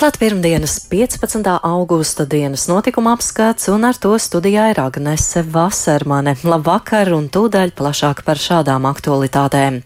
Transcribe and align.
Klāt 0.00 0.16
pirmdienas 0.16 0.78
15. 0.88 1.44
augusta 1.62 2.24
dienas 2.24 2.62
notikuma 2.70 3.12
apskats, 3.12 3.66
un 3.68 3.82
ar 3.84 3.98
to 4.00 4.14
studijā 4.16 4.70
ir 4.72 4.78
Agnese 4.80 5.42
Vasermane. 5.44 6.32
Labvakar 6.40 7.10
un 7.12 7.26
tūdaļ 7.28 7.74
plašāk 7.76 8.22
par 8.24 8.40
šādām 8.40 8.88
aktualitātēm. 8.88 9.82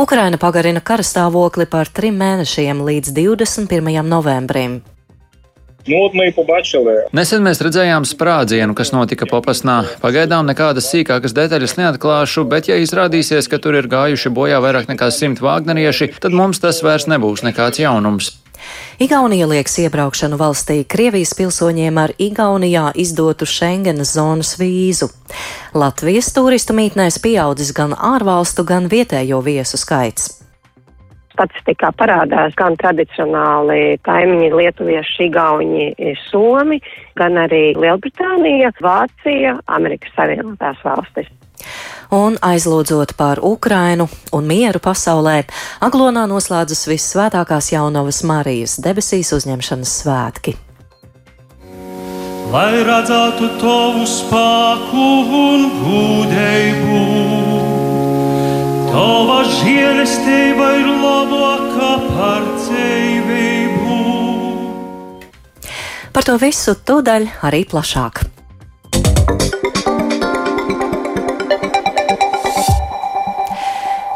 Ukraina 0.00 0.40
pagarina 0.40 0.80
karastāvokli 0.80 1.68
par 1.68 1.92
trim 1.92 2.16
mēnešiem 2.22 2.80
līdz 2.88 3.12
21. 3.20 4.00
novembrim. 4.08 4.80
Nesen 7.12 7.44
mēs 7.44 7.60
redzējām 7.60 8.08
sprādzienu, 8.08 8.72
kas 8.72 8.96
notika 8.96 9.28
Popasnā. 9.28 9.82
Pagaidām 10.00 10.48
nekādas 10.48 10.88
sīkākas 10.88 11.36
detaļas 11.36 11.76
neatklāšu, 11.76 12.48
bet 12.48 12.72
ja 12.72 12.80
izrādīsies, 12.80 13.52
ka 13.52 13.60
tur 13.60 13.76
ir 13.76 13.92
gājuši 13.92 14.32
bojā 14.32 14.64
vairāk 14.64 14.88
nekā 14.88 15.12
simt 15.12 15.44
vāgnerieši, 15.44 16.14
tad 16.16 16.32
mums 16.32 16.64
tas 16.64 16.80
vairs 16.80 17.10
nebūs 17.12 17.44
nekāds 17.44 17.84
jaunums. 17.84 18.38
Igaunija 19.00 19.46
lieks 19.48 19.78
iebraukšanu 19.84 20.36
valstī 20.40 20.82
Krievijas 20.84 21.32
pilsoņiem 21.38 22.00
ar 22.02 22.12
Igaunijā 22.20 22.90
izdotu 23.00 23.46
Schengenas 23.48 24.12
zonas 24.16 24.56
vīzu. 24.60 25.08
Latvijas 25.74 26.32
turistu 26.36 26.76
mītnēs 26.76 27.16
pieaudzis 27.24 27.72
gan 27.76 27.94
ārvalstu, 27.96 28.66
gan 28.68 28.90
vietējo 28.92 29.40
viesu 29.46 29.80
skaits. 29.80 30.36
Statistikā 31.32 31.88
parādās 31.96 32.52
gan 32.58 32.76
tradicionāli 32.76 33.96
kaimiņi 34.04 34.50
lietuvieši, 34.52 35.30
igauņi, 35.30 35.86
somi, 36.26 36.80
gan 37.16 37.38
arī 37.40 37.70
Lielbritānija, 37.80 38.74
Vācija, 38.84 39.56
Amerikas 39.72 40.12
Savienotās 40.18 40.82
valstis. 40.84 41.30
Un 42.10 42.34
aizlūdzot 42.42 43.12
par 43.14 43.38
Ukrainu 43.38 44.08
un 44.34 44.46
mieru 44.50 44.80
pasaulē, 44.82 45.44
Aglonā 45.78 46.24
noslēdzas 46.26 46.88
Vissvētākās 46.90 47.70
jaunavas 47.70 48.24
Marijas 48.26 48.80
debesīs 48.82 49.30
uzņemšanas 49.36 49.92
svētki. 50.02 50.56
Lai 52.50 52.82
redzētu 52.82 53.46
tavu 53.60 54.02
spēku 54.10 55.04
un 55.38 55.68
gudrību, 55.84 57.04
tava 58.90 59.38
žēlastība 59.60 60.72
ir 60.80 60.90
labāka 61.04 61.92
par 62.08 62.50
dzīvību. 62.56 64.00
Par 66.10 66.26
to 66.26 66.34
visu 66.42 66.74
tūdaļ 66.74 67.30
arī 67.46 67.62
plašāk. 67.70 68.24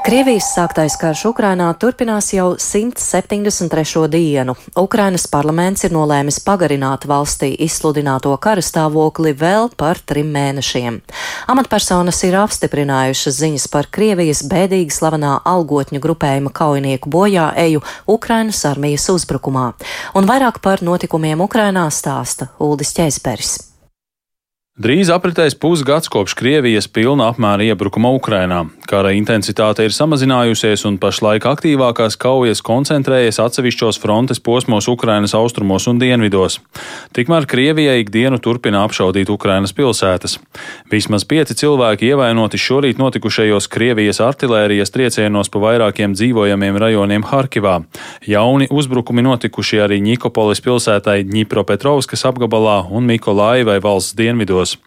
Krievijas 0.04 0.50
sāktais 0.52 0.98
karš 1.00 1.22
Ukrainā 1.30 1.70
turpinās 1.80 2.26
jau 2.34 2.50
173. 2.60 4.02
dienu. 4.12 4.52
Ukrainas 4.76 5.24
parlaments 5.32 5.86
ir 5.88 5.94
nolēmis 5.96 6.42
pagarināt 6.44 7.06
valstī 7.08 7.48
izsludināto 7.64 8.34
karastāvokli 8.36 9.32
vēl 9.40 9.72
par 9.80 10.02
trim 10.04 10.28
mēnešiem. 10.36 11.00
Amatpersonas 11.48 12.20
ir 12.28 12.36
apstiprinājušas 12.36 13.40
ziņas 13.40 13.68
par 13.72 13.88
Krievijas 13.88 14.44
bēdīgi 14.44 14.92
slavenā 14.92 15.38
algotņu 15.40 16.04
grupējuma 16.04 16.52
kaujinieku 16.52 17.08
bojā 17.08 17.54
eju 17.64 17.80
Ukrainas 18.04 18.60
armijas 18.68 19.08
uzbrukumā. 19.08 19.70
Un 20.20 20.28
vairāk 20.28 20.60
par 20.60 20.84
notikumiem 20.84 21.48
Ukrainā 21.48 21.88
stāsta 21.88 22.52
Uldis 22.60 22.92
Ķēzberis. 22.92 23.73
Drīz 24.74 25.06
apritēs 25.14 25.54
pusgads 25.54 26.10
kopš 26.10 26.32
Krievijas 26.34 26.88
pilna 26.90 27.28
apmēra 27.30 27.62
iebrukuma 27.62 28.10
Ukrainā. 28.10 28.64
Kara 28.90 29.12
intensitāte 29.14 29.84
ir 29.86 29.92
samazinājusies 29.94 30.82
un 30.88 30.96
pašlaik 30.98 31.44
aktīvākās 31.46 32.16
kaujas 32.18 32.58
koncentrējas 32.66 33.38
atsevišķos 33.44 34.00
frontes 34.02 34.42
posmos 34.42 34.88
Ukrainas 34.90 35.36
austrumos 35.38 35.86
un 35.86 36.00
dienvidos. 36.02 36.56
Tikmēr 37.14 37.46
Krievija 37.46 37.92
ikdienu 38.00 38.40
turpina 38.42 38.80
apšaudīt 38.82 39.30
Ukrainas 39.30 39.70
pilsētas. 39.78 40.40
Vismaz 40.90 41.22
pieci 41.22 41.54
cilvēki 41.62 42.10
ievainoti 42.10 42.58
šorīt 42.58 42.98
notikušajos 42.98 43.70
Krievijas 43.70 44.18
artilērijas 44.26 44.90
triecienos 44.90 45.54
pa 45.54 45.62
vairākiem 45.68 46.18
dzīvojamiem 46.18 46.80
rajoniem 46.82 47.28
Harkivā. 47.30 47.76
Jauni 48.26 48.66
uzbrukumi 48.74 49.22
notikuši 49.22 49.84
arī 49.86 50.02
Nikopolis 50.02 50.58
pilsētai 50.66 51.20
Ņipropetrovskas 51.30 52.26
apgabalā 52.26 52.80
un 52.90 53.06
Mikolaivai 53.06 53.78
valsts 53.78 54.18
dienvidos 54.18 54.63
gados. 54.64 54.78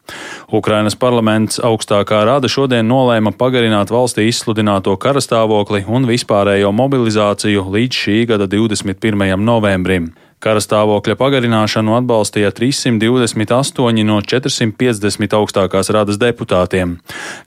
Ukrainas 0.52 0.96
parlaments 0.96 1.60
augstākā 1.60 2.24
rada 2.26 2.48
šodien 2.48 2.88
nolēma 2.88 3.34
pagarināt 3.36 3.92
valstī 3.92 4.28
izsludināto 4.28 4.96
karastāvokli 4.98 5.86
un 5.88 6.08
vispārējo 6.08 6.72
mobilizāciju 6.72 7.68
līdz 7.74 7.94
šī 8.04 8.26
gada 8.28 8.48
21. 8.48 9.38
novembrim. 9.38 10.14
Karastāvokļa 10.38 11.16
pagarināšanu 11.18 11.96
atbalstīja 11.98 12.52
328 12.54 14.04
no 14.06 14.20
450 14.22 15.34
augstākās 15.34 15.90
radas 15.96 16.20
deputātiem. 16.22 17.00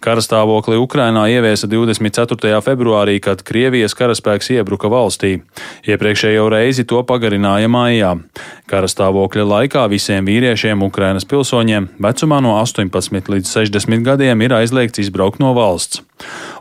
Karastāvokli 0.03 0.75
Ukrainā 0.75 1.29
ieviesa 1.31 1.71
24. 1.71 2.59
februārī, 2.67 3.21
kad 3.23 3.47
Krievijas 3.47 3.95
karaspēks 3.95 4.51
iebruka 4.57 4.91
valstī. 4.91 5.37
Iepriekšējo 5.87 6.51
reizi 6.51 6.83
to 6.83 7.05
pagarināja 7.07 7.71
maijā. 7.71 8.17
Karastāvokļa 8.67 9.47
laikā 9.55 9.87
visiem 9.95 10.27
vīriešiem 10.27 10.83
Ukrainas 10.83 11.29
pilsoņiem 11.31 11.93
vecumā 12.03 12.43
no 12.43 12.59
18 12.59 13.31
līdz 13.37 13.55
60 13.55 14.03
gadiem 14.03 14.43
ir 14.43 14.59
aizliegts 14.59 15.07
izbraukt 15.07 15.39
no 15.39 15.55
valsts. 15.55 16.03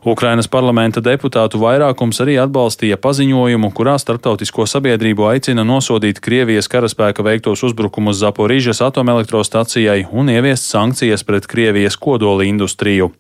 Ukrainas 0.06 0.47
parlamenta 0.47 1.02
deputātu 1.03 1.59
vairākums 1.59 2.22
arī 2.24 2.38
atbalstīja 2.40 2.97
paziņojumu, 3.03 3.72
kurā 3.75 3.97
starptautisko 4.00 4.68
sabiedrību 4.70 5.28
aicina 5.31 5.66
nosodīt 5.68 6.22
Krievijas 6.24 6.72
karaspēka 6.72 7.25
veiktos 7.25 7.66
uzbrukumus 7.68 8.22
Zaporīžas 8.24 8.80
atomelektrostacijai 8.88 10.06
un 10.12 10.31
ieviest 10.31 10.72
sankcijas 10.72 11.28
pret 11.28 11.48
Krievijas 11.52 12.00
kodoli 12.00 12.48
industriju. 12.48 13.12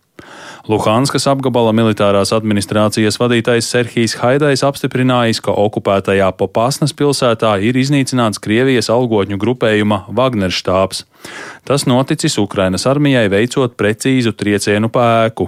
Luhanskas 0.69 1.23
apgabala 1.31 1.71
militārās 1.73 2.29
administrācijas 2.35 3.15
vadītājs 3.17 3.69
Serhijs 3.71 4.13
Haidais 4.19 4.61
apstiprinājis, 4.67 5.39
ka 5.41 5.55
okupētajā 5.55 6.27
Popasnas 6.37 6.93
pilsētā 6.93 7.55
ir 7.65 7.79
iznīcināts 7.79 8.41
Krievijas 8.43 8.91
algotņu 8.93 9.39
grupējuma 9.41 10.03
Wagner 10.13 10.53
štābs. 10.53 11.05
Tas 11.69 11.85
noticis 11.85 12.33
Ukrainas 12.41 12.87
armijai 12.89 13.27
veicot 13.29 13.75
precīzu 13.77 14.31
triecienu 14.33 14.87
pēku. 14.89 15.45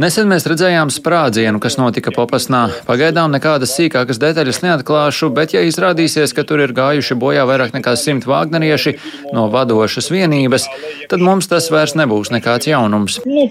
Nesen 0.00 0.30
mēs 0.30 0.46
redzējām 0.48 0.88
sprādzienu, 0.94 1.60
kas 1.60 1.76
notika 1.76 2.14
Popasnā. 2.16 2.62
Pagaidām 2.88 3.34
nekādas 3.36 3.74
sīkākas 3.76 4.22
detaļas 4.22 4.62
neatklāšu, 4.64 5.28
bet 5.36 5.52
ja 5.52 5.66
izrādīsies, 5.68 6.32
ka 6.32 6.46
tur 6.48 6.64
ir 6.64 6.72
gājuši 6.72 7.18
bojā 7.20 7.44
vairāk 7.50 7.76
nekā 7.76 7.92
simt 8.00 8.24
vāgnerieši 8.30 8.96
no 9.36 9.50
vadošas 9.52 10.08
vienības, 10.16 10.64
tad 11.12 11.20
mums 11.28 11.52
tas 11.52 11.68
vairs 11.68 11.92
nebūs 12.00 12.32
nekāds 12.32 12.72
jaunums. 12.72 13.20
Nu, 13.28 13.44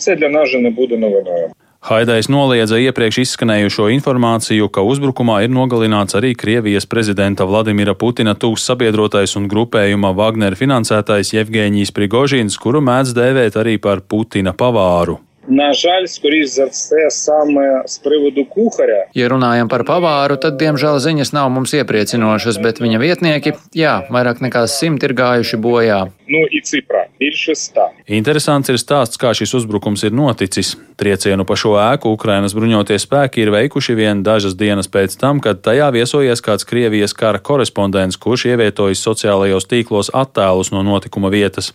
Haidais 1.87 2.27
noliedza 2.27 2.75
iepriekš 2.83 3.21
izskanējušo 3.21 3.85
informāciju, 3.95 4.65
ka 4.75 4.81
uzbrukumā 4.83 5.37
ir 5.45 5.53
nogalināts 5.55 6.17
arī 6.19 6.33
Krievijas 6.35 6.83
prezidenta 6.83 7.47
Vladimira 7.47 7.93
Putina 7.95 8.33
tūks 8.35 8.65
sabiedrotais 8.67 9.37
un 9.39 9.45
grupējuma 9.47 10.11
Wagner 10.17 10.57
finansētais 10.59 11.31
Jevgēņijs 11.37 11.95
Prigožins, 11.95 12.59
kuru 12.59 12.83
mēdz 12.83 13.15
dēvēt 13.15 13.55
arī 13.63 13.77
par 13.79 14.03
Putina 14.03 14.51
pavāru. 14.51 15.21
На 15.48 15.72
жаль, 15.72 16.06
скоріш 16.06 16.48
за 16.48 16.64
все, 16.64 17.10
саме 17.10 17.82
з 17.86 17.98
приводу 17.98 18.44
кухаря 18.44 19.06
Ja 19.14 19.28
runājam 19.28 19.68
par 19.68 19.82
pavāru, 19.82 20.38
tad, 20.38 20.54
diemžēl, 20.54 21.02
ziņas 21.02 21.34
nav 21.34 21.50
mums 21.50 21.74
iepriecinošas, 21.74 22.62
bet 22.62 22.78
viņa 22.78 23.02
vietnieki, 23.02 23.52
jā, 23.74 24.06
vairāk 24.06 24.38
nekā 24.38 24.62
simt 24.70 25.02
ir 25.02 25.12
gājuši 25.18 25.58
bojā. 25.58 26.06
ну 26.32 26.46
і 26.50 26.60
цифра 26.60 27.06
більше 27.20 27.54
ста. 27.54 27.90
Interesants 28.08 28.70
ir 28.72 28.78
stāsts, 28.80 29.18
kā 29.20 29.34
šis 29.36 29.52
uzbrukums 29.54 30.02
ir 30.04 30.12
noticis. 30.12 30.76
Triecienu 30.96 31.44
pa 31.44 31.56
šo 31.56 31.74
ēku 31.76 32.12
Ukrainas 32.16 32.54
bruņotie 32.56 32.96
spēki 32.98 33.44
ir 33.44 33.50
veikuši 33.52 33.94
vien 33.94 34.22
dažas 34.22 34.54
dienas 34.56 34.88
pēc 34.88 35.18
tam, 35.20 35.40
kad 35.44 35.60
tajā 35.62 35.90
viesojies 35.92 36.40
kāds 36.40 36.64
Krievijas 36.64 37.12
kara 37.12 37.38
korespondents, 37.38 38.16
kurš 38.16 38.46
ievietojis 38.52 39.04
sociālajos 39.04 39.68
tīklos 39.68 40.12
attēlus 40.22 40.72
no 40.72 40.82
notikuma 40.82 41.28
vietas. 41.28 41.72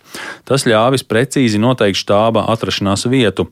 Tas 0.47 0.65
ļāvis 0.65 1.05
precīzi 1.05 1.61
noteikt 1.61 2.01
štāba 2.01 2.47
atrašanās 2.53 3.05
vietu. 3.05 3.47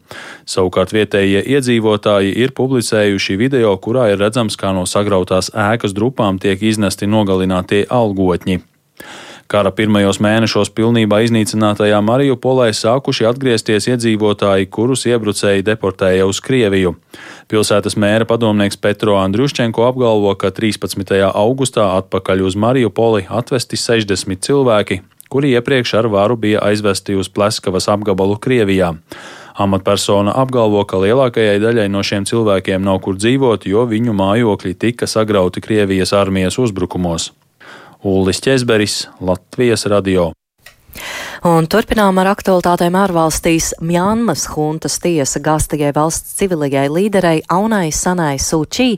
Savukārt 0.48 0.94
vietējie 0.94 1.44
iedzīvotāji 1.56 2.34
ir 2.42 2.54
publicējuši 2.56 3.38
video, 3.40 3.76
kurā 3.78 4.10
ir 4.12 4.20
redzams, 4.22 4.58
kā 4.60 4.74
no 4.76 4.86
sagrautās 4.86 5.52
ēkas 5.54 5.94
drupām 5.96 6.40
tiek 6.42 6.62
iznesti 6.62 7.08
nogalinātie 7.10 7.84
algotņi. 7.86 8.60
Kara 9.50 9.72
pirmajos 9.74 10.20
mēnešos 10.22 10.68
pilnībā 10.78 11.24
iznīcinātajā 11.26 11.96
Mariupolē 12.06 12.68
sākuši 12.70 13.24
atgriezties 13.32 13.88
iedzīvotāji, 13.90 14.68
kurus 14.70 15.02
iebrucēji 15.10 15.64
deportēja 15.66 16.28
uz 16.30 16.38
Krieviju. 16.38 16.92
Pilsētas 17.50 17.98
mēra 17.98 18.28
padomnieks 18.30 18.78
Petro 18.78 19.16
Andriuščenko 19.18 19.88
apgalvo, 19.88 20.36
ka 20.38 20.52
13. 20.54 21.16
augustā 21.26 21.88
atpakaļ 21.96 22.44
uz 22.46 22.54
Mariupoli 22.54 23.26
atvesti 23.26 23.74
60 23.74 24.46
cilvēki, 24.46 25.00
kuri 25.34 25.50
iepriekš 25.58 25.96
ar 25.98 26.12
varu 26.14 26.38
bija 26.38 26.62
aizvesti 26.70 27.18
uz 27.18 27.26
Pleskavas 27.26 27.90
apgabalu 27.90 28.38
Krievijā. 28.38 28.94
Amatpersona 29.60 30.32
apgalvo, 30.40 30.80
ka 30.88 30.96
lielākajai 31.02 31.58
daļai 31.60 31.88
no 31.92 32.00
šiem 32.06 32.24
cilvēkiem 32.28 32.80
nav 32.86 33.02
kur 33.04 33.18
dzīvot, 33.20 33.66
jo 33.68 33.84
viņu 33.90 34.16
mājokļi 34.16 34.72
tika 34.86 35.08
sagrauti 35.10 35.60
Krievijas 35.60 36.14
armijas 36.16 36.56
uzbrukumos. 36.62 37.30
Ulris 38.00 38.40
Česberis, 38.40 39.02
Latvijas 39.20 39.84
radio. 39.92 40.30
Un 41.40 41.64
turpinām 41.72 42.18
ar 42.20 42.34
aktualitātēm 42.34 42.98
ārvalstīs. 43.00 43.70
Mjānmas 43.80 44.42
huntas 44.52 44.98
tiesa 45.00 45.40
gāstajai 45.40 45.94
valsts 45.96 46.34
civilajai 46.36 46.82
līderei 46.92 47.40
Aunai 47.48 47.88
Sanai 47.96 48.34
Sūčī 48.36 48.90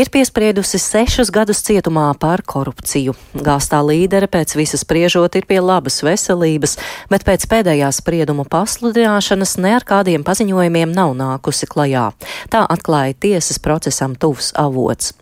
ir 0.00 0.08
piespriedusi 0.14 0.80
sešus 0.80 1.28
gadus 1.28 1.60
cietumā 1.66 2.06
par 2.16 2.40
korupciju. 2.48 3.12
Gāstā 3.36 3.82
līdere 3.84 4.30
pēc 4.32 4.56
visas 4.56 4.86
spriežot 4.86 5.36
ir 5.36 5.44
pie 5.44 5.60
labas 5.60 6.00
veselības, 6.00 6.78
bet 7.12 7.28
pēc 7.28 7.44
pēdējā 7.52 7.92
sprieduma 7.92 8.48
pasludināšanas 8.48 9.58
ne 9.60 9.76
ar 9.76 9.84
kādiem 9.84 10.24
paziņojumiem 10.24 10.96
nav 10.96 11.12
nākusi 11.18 11.68
klajā. 11.68 12.08
Tā 12.48 12.64
atklāja 12.72 13.20
tiesas 13.20 13.60
procesam 13.60 14.16
tuvs 14.16 14.54
avots. 14.56 15.12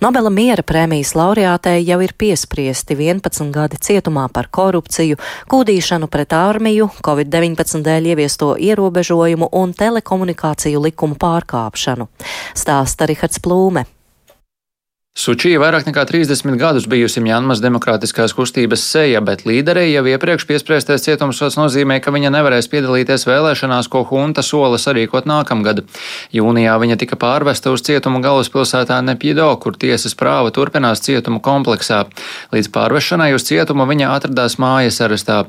Nobela 0.00 0.30
miera 0.32 0.64
prēmijas 0.66 1.12
laureātei 1.18 1.84
jau 1.84 2.00
ir 2.04 2.14
piespriesti 2.18 2.96
11 2.98 3.52
gadi 3.54 3.78
cietumā 3.80 4.26
par 4.32 4.50
korupciju, 4.50 5.20
kūdīšanu 5.50 6.10
pret 6.10 6.34
armiju, 6.36 6.90
Covid-19 7.06 7.84
dēļ 7.86 8.10
ieviesto 8.14 8.54
ierobežojumu 8.56 9.52
un 9.62 9.76
telekomunikāciju 9.76 10.82
likumu 10.88 11.18
pārkāpšanu. 11.20 12.10
Stāsta 12.56 13.10
Rihards 13.10 13.42
Plūme. 13.44 13.86
Sučī 15.10 15.56
vairāk 15.58 15.88
nekā 15.88 16.04
30 16.06 16.54
gadus 16.54 16.84
bijusi 16.86 17.18
Mjanmas 17.20 17.58
demokrātiskās 17.58 18.30
kustības 18.30 18.84
seja, 18.86 19.18
bet 19.20 19.42
līderei 19.42 19.88
jau 19.90 20.04
iepriekš 20.06 20.44
piespriestais 20.46 21.02
cietumsots 21.02 21.56
nozīmē, 21.58 21.96
ka 21.98 22.12
viņa 22.14 22.30
nevarēs 22.30 22.70
piedalīties 22.70 23.26
vēlēšanās, 23.26 23.88
ko 23.90 24.04
hunta 24.06 24.44
sola 24.46 24.78
sarīkot 24.78 25.26
nākamgad. 25.26 25.82
Jūnijā 26.30 26.76
viņa 26.78 26.98
tika 27.02 27.18
pārvesta 27.18 27.72
uz 27.74 27.82
cietumu 27.82 28.20
galvaspilsētā 28.22 29.00
Nepjido, 29.02 29.48
kur 29.58 29.74
tiesas 29.74 30.14
prāva 30.14 30.54
turpinās 30.54 31.02
cietumu 31.02 31.42
kompleksā. 31.42 32.04
Līdz 32.54 32.70
pārvešanai 32.70 33.32
uz 33.34 33.48
cietumu 33.50 33.88
viņa 33.90 34.14
atradās 34.14 34.60
mājas 34.62 35.02
arestā. 35.02 35.40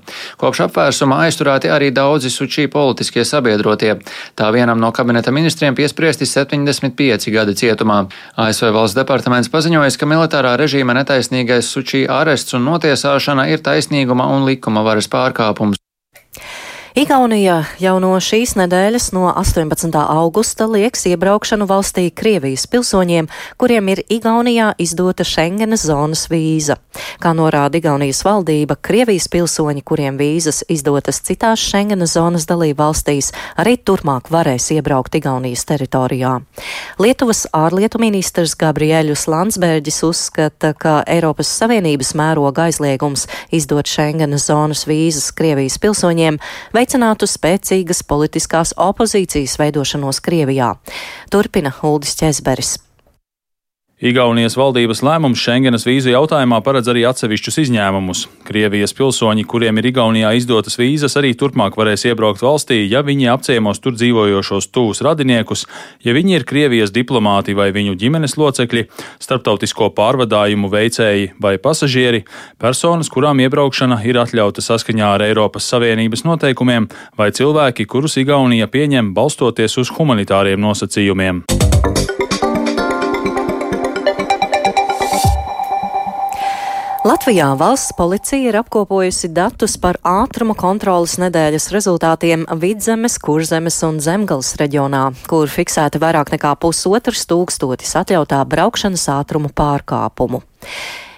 Kopš 0.41 0.65
apvērsuma 0.65 1.21
aizturēti 1.27 1.69
arī 1.69 1.91
daudzi 1.93 2.33
Sučī 2.33 2.65
politiskie 2.65 3.21
sabiedrotie. 3.29 3.93
Tā 4.33 4.49
vienam 4.57 4.81
no 4.81 4.89
kabineta 4.89 5.29
ministriem 5.31 5.77
piespriesti 5.77 6.25
75 6.25 7.29
gadi 7.37 7.57
cietumā. 7.61 8.01
ASV 8.41 8.73
valsts 8.73 8.97
departaments 8.97 9.50
paziņojis, 9.51 9.97
ka 9.99 10.07
militārā 10.09 10.55
režīma 10.59 10.95
netaisnīgais 10.97 11.69
Sučī 11.69 12.05
arests 12.09 12.55
un 12.57 12.65
notiesāšana 12.69 13.49
ir 13.51 13.63
taisnīguma 13.65 14.27
un 14.35 14.47
likuma 14.47 14.83
varas 14.87 15.11
pārkāpums. 15.11 15.81
Igaunija 16.91 17.61
jau 17.79 17.93
no 18.03 18.09
šīs 18.19 18.57
nedēļas, 18.59 19.13
no 19.15 19.29
18. 19.29 19.93
augusta, 19.95 20.65
lieks 20.67 21.05
iebraukšanu 21.07 21.63
valstī 21.69 22.09
Krievijas 22.11 22.65
pilsoņiem, 22.67 23.29
kuriem 23.55 23.91
ir 23.93 24.01
Igaunijā 24.11 24.73
izdota 24.75 25.23
Schengenas 25.23 25.85
zonas 25.87 26.25
vīza. 26.27 26.75
Kā 27.23 27.31
norāda 27.31 27.79
Igaunijas 27.79 28.19
valdība, 28.27 28.75
Krievijas 28.75 29.29
pilsoņi, 29.31 29.85
kuriem 29.87 30.17
vīzas 30.19 30.65
izdotas 30.67 31.21
citās 31.23 31.63
Schengenas 31.63 32.17
zonas 32.17 32.43
dalību 32.49 32.81
valstīs, 32.81 33.31
arī 33.55 33.77
turpmāk 33.79 34.27
varēs 34.27 34.67
iebraukt 34.75 35.15
Igaunijas 35.15 35.63
teritorijā. 35.71 36.33
Lietuvas 36.99 37.45
ārlietu 37.55 38.03
ministrs 38.03 38.57
Gabrieļus 38.59 39.29
Landsbergis 39.31 40.01
uzskata, 40.09 40.73
ka 40.75 40.99
Eiropas 41.07 41.55
Savienības 41.55 42.11
mēroga 42.19 42.67
aizliegums 42.67 43.29
izdot 43.47 43.87
Schengenas 43.87 44.49
zonas 44.51 44.83
vīzas 44.91 45.31
Krievijas 45.31 45.79
pilsoņiem 45.79 46.43
veicinātu 46.81 47.27
spēcīgas 47.29 48.01
politiskās 48.09 48.73
opozīcijas 48.79 49.57
veidošanos 49.61 50.21
Krievijā. 50.25 50.73
Turpina 51.31 51.73
Uldis 51.85 52.15
Česberis. 52.17 52.77
Igaunijas 54.01 54.55
valdības 54.57 55.03
lēmums 55.05 55.37
Schengenas 55.37 55.83
vīzu 55.85 56.09
jautājumā 56.09 56.57
paredz 56.65 56.87
arī 56.89 57.03
atsevišķus 57.05 57.59
izņēmumus. 57.61 58.23
Krievijas 58.47 58.95
pilsoņi, 58.97 59.43
kuriem 59.45 59.77
ir 59.77 59.91
Igaunijā 59.91 60.31
izdotas 60.39 60.79
vīzas, 60.81 61.13
arī 61.21 61.35
turpmāk 61.37 61.77
varēs 61.77 62.07
iebraukt 62.09 62.41
valstī, 62.41 62.79
ja 62.89 63.03
viņi 63.05 63.29
apciemos 63.29 63.77
tur 63.77 63.93
dzīvojošos 63.93 64.71
tūs 64.73 65.03
radiniekus, 65.05 65.67
ja 66.01 66.17
viņi 66.17 66.39
ir 66.39 66.47
Krievijas 66.49 66.89
diplomāti 66.97 67.53
vai 67.53 67.69
viņu 67.77 67.93
ģimenes 68.01 68.39
locekļi, 68.41 68.87
starptautisko 69.21 69.93
pārvadājumu 69.93 70.73
veicēji 70.73 71.35
vai 71.37 71.59
pasažieri, 71.61 72.25
personas, 72.57 73.13
kurām 73.13 73.45
iebraukšana 73.45 74.01
ir 74.01 74.17
atļauta 74.25 74.65
saskaņā 74.65 75.13
ar 75.19 75.29
Eiropas 75.29 75.69
Savienības 75.69 76.25
noteikumiem, 76.25 76.89
vai 77.21 77.29
cilvēki, 77.29 77.85
kurus 77.85 78.17
Igaunija 78.17 78.65
pieņem 78.65 79.13
balstoties 79.13 79.77
uz 79.77 79.93
humanitāriem 79.93 80.57
nosacījumiem. 80.57 81.45
Latvijā 87.01 87.47
valsts 87.57 87.95
policija 87.97 88.51
ir 88.51 88.55
apkopojusi 88.59 89.31
datus 89.33 89.73
par 89.81 89.97
ātruma 90.05 90.53
kontrolas 90.53 91.15
nedēļas 91.17 91.65
rezultātiem 91.73 92.43
Vidzemes, 92.61 93.15
Kurzemes 93.17 93.79
un 93.87 93.97
Zemgales 94.05 94.51
reģionā, 94.61 95.07
kur 95.25 95.49
fiksēti 95.49 95.97
vairāk 95.97 96.29
nekā 96.35 96.51
pusotrs 96.61 97.25
tūkstotis 97.25 97.95
atļautā 98.03 98.43
braukšanas 98.53 99.07
ātruma 99.15 99.49
pārkāpumu. 99.49 100.43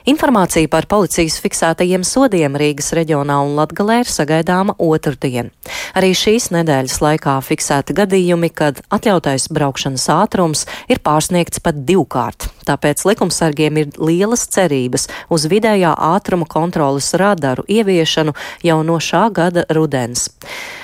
Informācija 0.03 0.67
par 0.67 0.83
policijas 0.91 1.37
fiksētajiem 1.39 2.01
sodiem 2.03 2.57
Rīgas 2.59 2.89
reģionā 2.97 3.37
un 3.45 3.53
Latgalē 3.55 4.01
ir 4.01 4.09
sagaidāma 4.11 4.75
otrdien. 4.83 5.53
Arī 5.95 6.09
šīs 6.11 6.49
nedēļas 6.51 6.97
laikā 6.99 7.37
fiksēti 7.47 7.95
gadījumi, 7.95 8.49
kad 8.51 8.81
atļautais 8.91 9.47
braukšanas 9.55 10.09
ātrums 10.11 10.65
ir 10.91 10.99
pārsniegts 10.99 11.63
pat 11.63 11.79
divkārt. 11.87 12.49
Tāpēc 12.67 13.05
likumsargiem 13.07 13.79
ir 13.79 13.95
lielas 13.95 14.43
cerības 14.51 15.07
uz 15.31 15.47
vidējā 15.47 15.95
ātruma 15.95 16.49
kontrolas 16.51 17.13
radaru 17.15 17.63
ieviešanu 17.71 18.35
jau 18.67 18.79
no 18.83 18.99
šā 18.99 19.29
gada 19.31 19.63
rudens. 19.71 20.27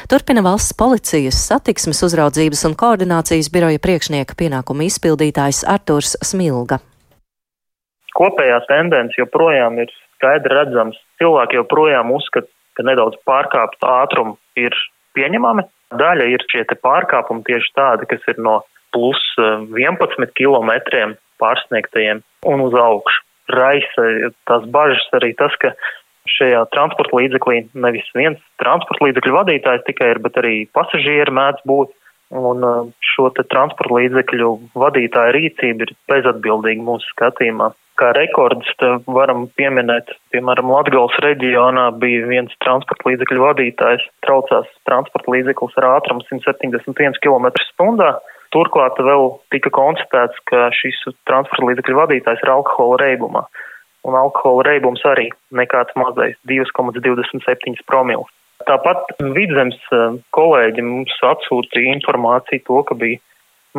Turpina 0.08 0.46
valsts 0.48 0.78
policijas 0.80 1.44
satiksmes 1.52 2.00
uzraudzības 2.08 2.64
un 2.72 2.80
koordinācijas 2.80 3.52
biroja 3.52 3.84
priekšnieka 3.84 4.40
pienākumu 4.40 4.88
izpildītājs 4.88 5.66
Arturs 5.68 6.16
Smilga 6.24 6.80
kopējās 8.18 8.68
tendences 8.70 9.20
joprojām 9.20 9.80
ir 9.84 9.92
skaidri 10.18 10.56
redzams. 10.56 11.00
Cilvēki 11.22 11.60
joprojām 11.60 12.12
uzskata, 12.16 12.50
ka 12.78 12.86
nedaudz 12.88 13.20
pārkāpt 13.28 13.84
ātrumu 13.84 14.38
ir 14.60 14.76
pieņemami. 15.18 15.66
Daļa 16.00 16.28
ir 16.30 16.44
šie 16.52 16.66
pārkāpumi 16.84 17.46
tieši 17.48 17.74
tādi, 17.76 18.10
kas 18.12 18.26
ir 18.30 18.38
no 18.46 18.60
plus 18.94 19.22
11 19.38 20.26
eh, 20.26 20.30
km 20.38 21.16
pārsniegtajiem 21.42 22.22
un 22.50 22.66
uz 22.68 22.76
augšu. 22.78 23.26
Raisa 23.50 24.06
tās 24.46 24.68
bažas 24.70 25.08
arī 25.18 25.32
tas, 25.38 25.56
ka 25.62 25.74
šajā 26.30 26.62
transporta 26.76 27.18
līdzeklī 27.18 27.64
nevis 27.74 28.06
viens 28.14 28.38
transporta 28.62 29.08
līdzekļu 29.08 29.34
vadītājs 29.34 29.86
tikai 29.88 30.12
ir, 30.14 30.22
bet 30.22 30.38
arī 30.42 30.56
pasažieri 30.78 31.34
mēdz 31.34 31.66
būt. 31.70 31.96
Un 32.30 32.66
eh, 32.66 32.90
šo 33.14 33.30
transporta 33.40 33.96
līdzekļu 33.96 34.50
vadītāja 34.78 35.36
rīcība 35.38 35.88
ir 35.88 35.96
bezatbildīga 36.12 36.86
mūsu 36.86 37.14
skatījumā 37.16 37.74
kā 38.00 38.10
rekordus 38.16 38.70
varam 39.12 39.48
pieminēt, 39.60 40.12
piemēram, 40.34 40.72
Latgals 40.72 41.16
reģionā 41.24 41.90
bija 42.00 42.28
viens 42.30 42.54
transporta 42.64 43.10
līdzekļu 43.10 43.44
vadītājs, 43.44 44.06
traucās 44.26 44.70
transporta 44.88 45.34
līdzeklis 45.36 45.76
ar 45.82 45.90
ātrumu 45.98 46.24
171 46.30 47.20
km 47.24 47.50
stundā. 47.68 48.14
Turklāt 48.56 48.98
vēl 49.06 49.28
tika 49.54 49.70
konstatēts, 49.76 50.40
ka 50.50 50.70
šis 50.74 51.04
transporta 51.30 51.68
līdzekļu 51.70 52.00
vadītājs 52.00 52.42
ir 52.46 52.54
alkohola 52.56 52.98
reibumā. 53.04 53.44
Un 54.08 54.16
alkohola 54.16 54.64
reibums 54.72 55.04
arī 55.06 55.28
nekāds 55.54 55.94
mazais- 56.00 56.40
2,27 56.50 57.84
promils. 57.86 58.32
Tāpat 58.68 59.14
vidzemes 59.36 59.80
eh, 59.96 60.18
kolēģi 60.36 60.84
mums 60.84 61.16
atsūtīja 61.24 61.96
informāciju 61.96 62.66
to, 62.68 62.82
ka 62.90 62.98
bija 63.00 63.22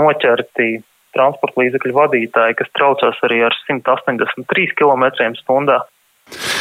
noķerti 0.01 0.81
transporta 1.15 1.61
līdzekļu 1.61 1.95
vadītāji, 1.97 2.57
kas 2.61 2.71
traucās 2.79 3.19
arī 3.27 3.43
ar 3.49 3.57
183 3.67 4.77
km/h. 4.79 5.81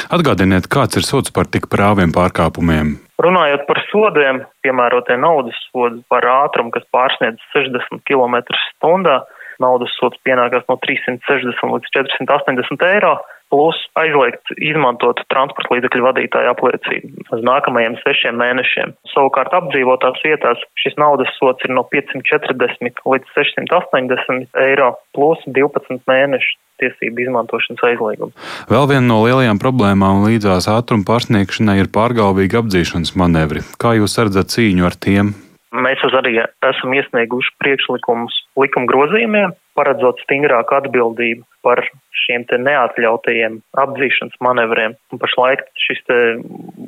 Atgādiniet, 0.10 0.66
kāds 0.74 0.98
ir 0.98 1.06
sots 1.06 1.32
par 1.32 1.46
tik 1.54 1.68
prāviem 1.70 2.12
pārkāpumiem? 2.16 2.96
Runājot 3.22 3.66
par 3.70 3.80
sodiem, 3.92 4.42
piemērotie 4.66 5.20
naudas 5.22 5.58
sodi 5.70 6.02
par 6.10 6.26
ātrumu, 6.26 6.74
kas 6.74 6.88
pārsniedz 6.96 7.44
60 7.54 8.02
km/h, 8.10 9.20
naudas 9.62 9.94
sots 10.00 10.20
pienākās 10.26 10.66
no 10.72 10.80
360 10.82 11.76
līdz 11.76 11.94
480 11.94 12.88
eiro 12.90 13.20
plus 13.54 13.78
aizliegt 14.00 14.54
izmantot 14.58 15.22
transporta 15.34 15.76
līdzekļu 15.76 16.06
vadītāju 16.06 16.52
apliecību 16.54 17.26
uz 17.36 17.44
nākamajiem 17.46 17.98
sešiem 18.04 18.38
mēnešiem. 18.40 18.96
Savukārt 19.14 19.54
apdzīvotās 19.58 20.22
vietās 20.26 20.62
šis 20.82 20.98
naudas 21.02 21.32
sots 21.38 21.66
ir 21.66 21.74
no 21.76 21.86
540 21.94 23.04
līdz 23.10 23.36
680 23.36 24.64
eiro 24.66 24.94
plus 25.18 25.44
12 25.48 26.02
mēnešu 26.10 26.58
tiesību 26.80 27.26
izmantošanas 27.26 27.84
aizliegums. 27.90 28.50
Vēl 28.72 28.88
viena 28.94 29.06
no 29.10 29.20
lielajām 29.26 29.60
problēmām 29.62 30.24
līdzās 30.28 30.70
ātruma 30.72 31.08
pārsniegšanai 31.10 31.80
ir 31.82 31.92
pārgalvīga 31.92 32.64
apdzīšanas 32.64 33.16
manevri. 33.20 33.66
Kā 33.82 33.98
jūs 34.00 34.16
redzat 34.22 34.54
cīņu 34.56 34.88
ar 34.88 34.96
tiem? 34.96 35.36
Mēs 35.70 36.02
arī 36.18 36.40
esam 36.66 36.94
iesnieguši 36.98 37.52
priekšlikumus 37.62 38.34
likuma 38.58 38.90
grozījumiem, 38.90 39.52
paredzot 39.78 40.22
stingrāku 40.26 40.80
atbildību 40.80 41.46
par 41.66 41.84
šiem 42.26 42.46
te 42.50 42.58
neatļautajiem 42.58 43.60
apdzīšanas 43.78 44.40
manevriem. 44.42 44.96
Un 45.14 45.22
pašlaik 45.22 45.62
šis 45.78 46.02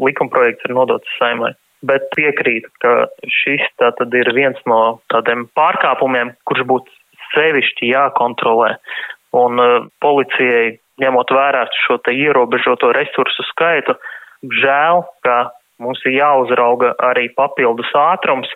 likumprojekts 0.01 0.65
ir 0.65 0.73
nodots 0.73 1.19
saimai. 1.19 1.53
Bet 1.85 2.09
piekrītu, 2.13 2.69
ka 2.81 3.07
šis 3.41 3.63
tātad 3.81 4.13
ir 4.17 4.29
viens 4.37 4.57
no 4.69 5.01
tādiem 5.13 5.47
pārkāpumiem, 5.57 6.33
kurš 6.49 6.65
būtu 6.69 6.93
sevišķi 7.33 7.93
jākontrolē. 7.93 8.75
Un 9.37 9.61
uh, 9.61 9.87
policijai, 10.03 10.75
ņemot 11.01 11.31
vērā 11.33 11.63
šo 11.85 11.97
ierobežoto 12.11 12.91
resursu 12.97 13.45
skaitu, 13.49 13.95
žēl, 14.61 15.05
ka 15.25 15.37
mums 15.81 16.01
ir 16.05 16.19
jāuzrauga 16.19 16.93
arī 17.09 17.29
papildus 17.33 17.89
ātrums, 17.97 18.49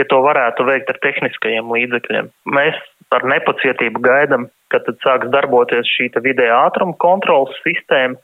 ja 0.00 0.08
to 0.10 0.20
varētu 0.24 0.66
veikt 0.68 0.90
ar 0.92 0.98
tehniskajiem 1.04 1.70
līdzekļiem. 1.74 2.30
Mēs 2.56 2.78
ar 3.14 3.26
nepacietību 3.28 4.02
gaidam, 4.04 4.48
kad 4.72 4.86
sāks 5.04 5.30
darboties 5.34 5.88
šī 5.96 6.10
vidēja 6.22 6.60
ātruma 6.68 6.96
kontrolas 7.02 7.56
sistēma, 7.64 8.18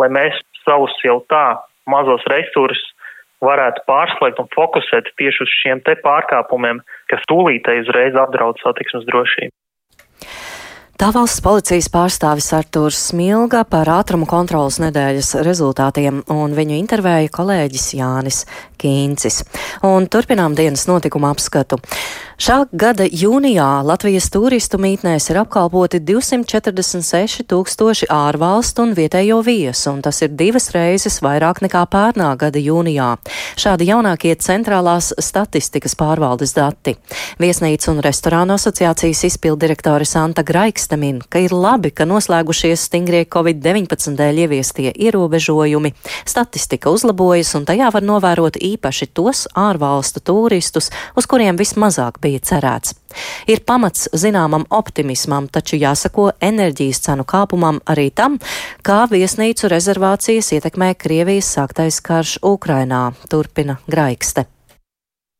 lai 0.00 0.10
mēs 0.12 0.38
savus 0.64 0.94
jau 1.04 1.18
tā 1.32 1.56
mazos 1.88 2.24
resursus 2.32 2.92
varētu 3.44 3.84
pārslēgt 3.88 4.40
un 4.40 4.48
fokusēt 4.54 5.12
tieši 5.20 5.44
uz 5.44 5.54
šiem 5.60 5.82
te 5.84 5.96
pārkāpumiem, 6.04 6.80
kas 7.12 7.24
tūlītēji 7.30 7.84
uzreiz 7.84 8.16
apdraud 8.20 8.60
satiksmes 8.64 9.08
drošību. 9.08 9.52
Tā 10.96 11.10
valsts 11.12 11.42
policijas 11.44 11.90
pārstāvis 11.92 12.46
Artūrs 12.56 12.96
Smilga 13.10 13.66
par 13.68 13.90
ātrumu 13.98 14.24
kontrolas 14.30 14.78
nedēļas 14.80 15.34
rezultātiem, 15.44 16.22
un 16.32 16.54
viņu 16.56 16.78
intervēja 16.78 17.28
kolēģis 17.36 17.90
Jānis 17.98 18.38
Kīncis. 18.80 19.42
Un 19.84 20.08
turpinām 20.08 20.56
dienas 20.56 20.86
notikumu 20.88 21.28
apskatu. 21.28 21.76
Šā 22.36 22.66
gada 22.76 23.06
jūnijā 23.08 23.66
Latvijas 23.84 24.26
turistu 24.28 24.76
mītnēs 24.80 25.30
ir 25.32 25.38
apkalpoti 25.40 26.02
246 26.04 27.46
tūkstoši 27.48 28.08
ārvalstu 28.12 28.84
un 28.84 28.92
vietējo 28.96 29.38
viesu, 29.44 29.94
un 29.94 30.02
tas 30.04 30.20
ir 30.20 30.34
divas 30.36 30.68
reizes 30.74 31.22
vairāk 31.24 31.62
nekā 31.64 31.86
pērnā 31.92 32.34
gada 32.36 32.60
jūnijā. 32.60 33.14
Šādi 33.56 33.88
jaunākie 33.88 34.34
centrālās 34.36 35.14
statistikas 35.16 35.96
pārvaldes 35.96 36.52
dati. 36.56 36.98
Viesnīca 37.40 37.94
un 37.94 38.04
restorānu 38.04 38.56
asociācijas 38.56 39.24
izpildirektore 39.30 40.04
Santa 40.04 40.44
Graiksta 40.86 40.96
min, 40.96 41.18
ka 41.18 41.40
ir 41.42 41.50
labi, 41.50 41.90
ka 41.90 42.04
noslēgušies 42.06 42.84
stingrie 42.86 43.24
Covid-19 43.26 44.14
dēļ 44.14 44.38
ieviestie 44.44 44.92
ierobežojumi. 44.94 45.90
Statistika 46.22 46.92
uzlabojas, 46.94 47.50
un 47.58 47.66
tajā 47.66 47.90
var 47.90 48.06
novērot 48.06 48.54
īpaši 48.54 49.08
tos 49.10 49.48
ārvalstu 49.58 50.22
turistus, 50.22 50.92
uz 51.18 51.26
kuriem 51.26 51.58
vismazāk 51.58 52.22
bija 52.22 52.38
cerēts. 52.38 52.94
Ir 53.50 53.66
pamats 53.66 54.06
zināmam 54.14 54.68
optimismam, 54.70 55.50
taču 55.50 55.74
jāsako 55.74 56.30
enerģijas 56.38 57.02
cenu 57.08 57.26
kāpumam 57.26 57.82
arī 57.82 58.12
tam, 58.14 58.38
kā 58.86 59.08
viesnīcu 59.10 59.66
rezervācijas 59.72 60.54
ietekmē 60.54 60.94
Krievijas 60.94 61.50
sāktais 61.58 61.98
karš 61.98 62.38
Ukrainā, 62.46 63.08
turpina 63.26 63.80
Graikste 63.90 64.46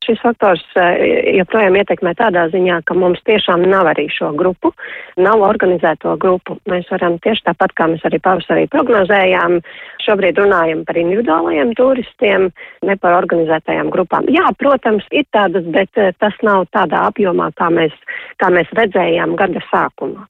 šis 0.07 0.21
faktors 0.23 0.63
eh, 0.79 1.35
joprojām 1.37 1.75
ietekmē 1.81 2.13
tādā 2.17 2.47
ziņā, 2.53 2.81
ka 2.87 2.95
mums 2.97 3.19
tiešām 3.27 3.65
nav 3.67 3.89
arī 3.91 4.07
šo 4.13 4.31
grupu, 4.37 4.71
nav 5.19 5.43
organizēto 5.45 6.15
grupu. 6.21 6.57
Mēs 6.71 6.87
varam 6.93 7.19
tieši 7.23 7.49
tāpat, 7.49 7.75
kā 7.77 7.89
mēs 7.91 8.05
arī 8.07 8.21
pavasarī 8.23 8.67
prognozējām, 8.73 9.59
šobrīd 10.05 10.39
runājam 10.41 10.85
par 10.87 11.01
individuālajiem 11.01 11.75
turistiem, 11.79 12.49
ne 12.87 12.97
par 13.01 13.19
organizētajām 13.19 13.91
grupām. 13.93 14.29
Jā, 14.31 14.47
protams, 14.59 15.05
ir 15.11 15.27
tādas, 15.35 15.67
bet 15.75 16.01
eh, 16.01 16.13
tas 16.21 16.39
nav 16.47 16.65
tādā 16.75 17.07
apjomā, 17.11 17.51
kā 17.59 17.69
mēs, 17.73 17.95
kā 18.41 18.51
mēs 18.53 18.71
redzējām 18.77 19.37
gada 19.39 19.63
sākumā. 19.71 20.27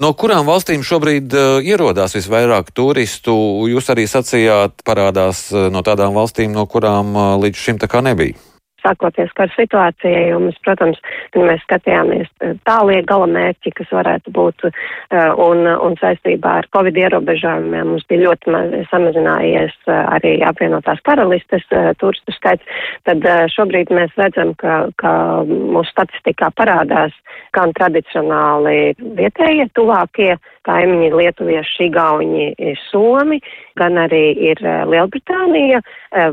No 0.00 0.14
kurām 0.16 0.46
valstīm 0.48 0.80
šobrīd 0.80 1.34
uh, 1.36 1.58
ierodās 1.60 2.14
visvairāk 2.16 2.70
turistu? 2.72 3.34
Jūs 3.68 3.90
arī 3.92 4.06
sacījāt, 4.08 4.80
parādās 4.88 5.50
uh, 5.52 5.66
no 5.68 5.84
tādām 5.84 6.16
valstīm, 6.16 6.54
no 6.56 6.64
kurām 6.64 7.12
uh, 7.12 7.34
līdz 7.42 7.66
šim 7.66 7.82
tā 7.82 7.90
kā 7.92 8.00
nebija 8.00 8.49
sākoties 8.82 9.32
kara 9.38 9.52
situācijai, 9.54 10.30
un 10.36 10.48
mēs, 10.48 10.58
protams, 10.64 11.00
mēs 11.36 11.62
skatījāmies 11.66 12.28
eh, 12.44 12.54
tālie 12.68 13.00
galamērķi, 13.08 13.72
kas 13.78 13.92
varētu 13.94 14.32
būt, 14.36 14.66
eh, 14.68 15.30
un, 15.40 15.64
un 15.70 15.96
saistībā 16.00 16.56
ar 16.60 16.68
Covid 16.76 16.98
ierobežojumiem 17.00 17.92
mums 17.92 18.06
bija 18.10 18.28
ļoti 18.28 18.54
maz, 18.54 18.76
samazinājies 18.92 19.76
eh, 19.86 20.02
arī 20.16 20.34
apvienotās 20.46 21.02
karalistes 21.06 21.66
turistu 22.00 22.34
skaits, 22.34 22.64
tad 23.08 23.24
šobrīd 23.54 23.92
mēs 23.94 24.14
redzam, 24.18 24.52
ka, 24.60 24.82
ka 25.00 25.12
mūsu 25.46 25.90
statistikā 25.92 26.50
parādās 26.58 27.14
gan 27.56 27.74
tradicionāli 27.76 28.94
vietējie 28.98 29.68
tuvākie 29.76 30.34
kaimiņi 30.68 31.10
lietuvieši, 31.16 31.88
igauņi, 31.88 32.74
somi, 32.90 33.40
gan 33.80 33.96
arī 34.02 34.24
ir 34.50 34.60
Lielbritānija, 34.60 35.80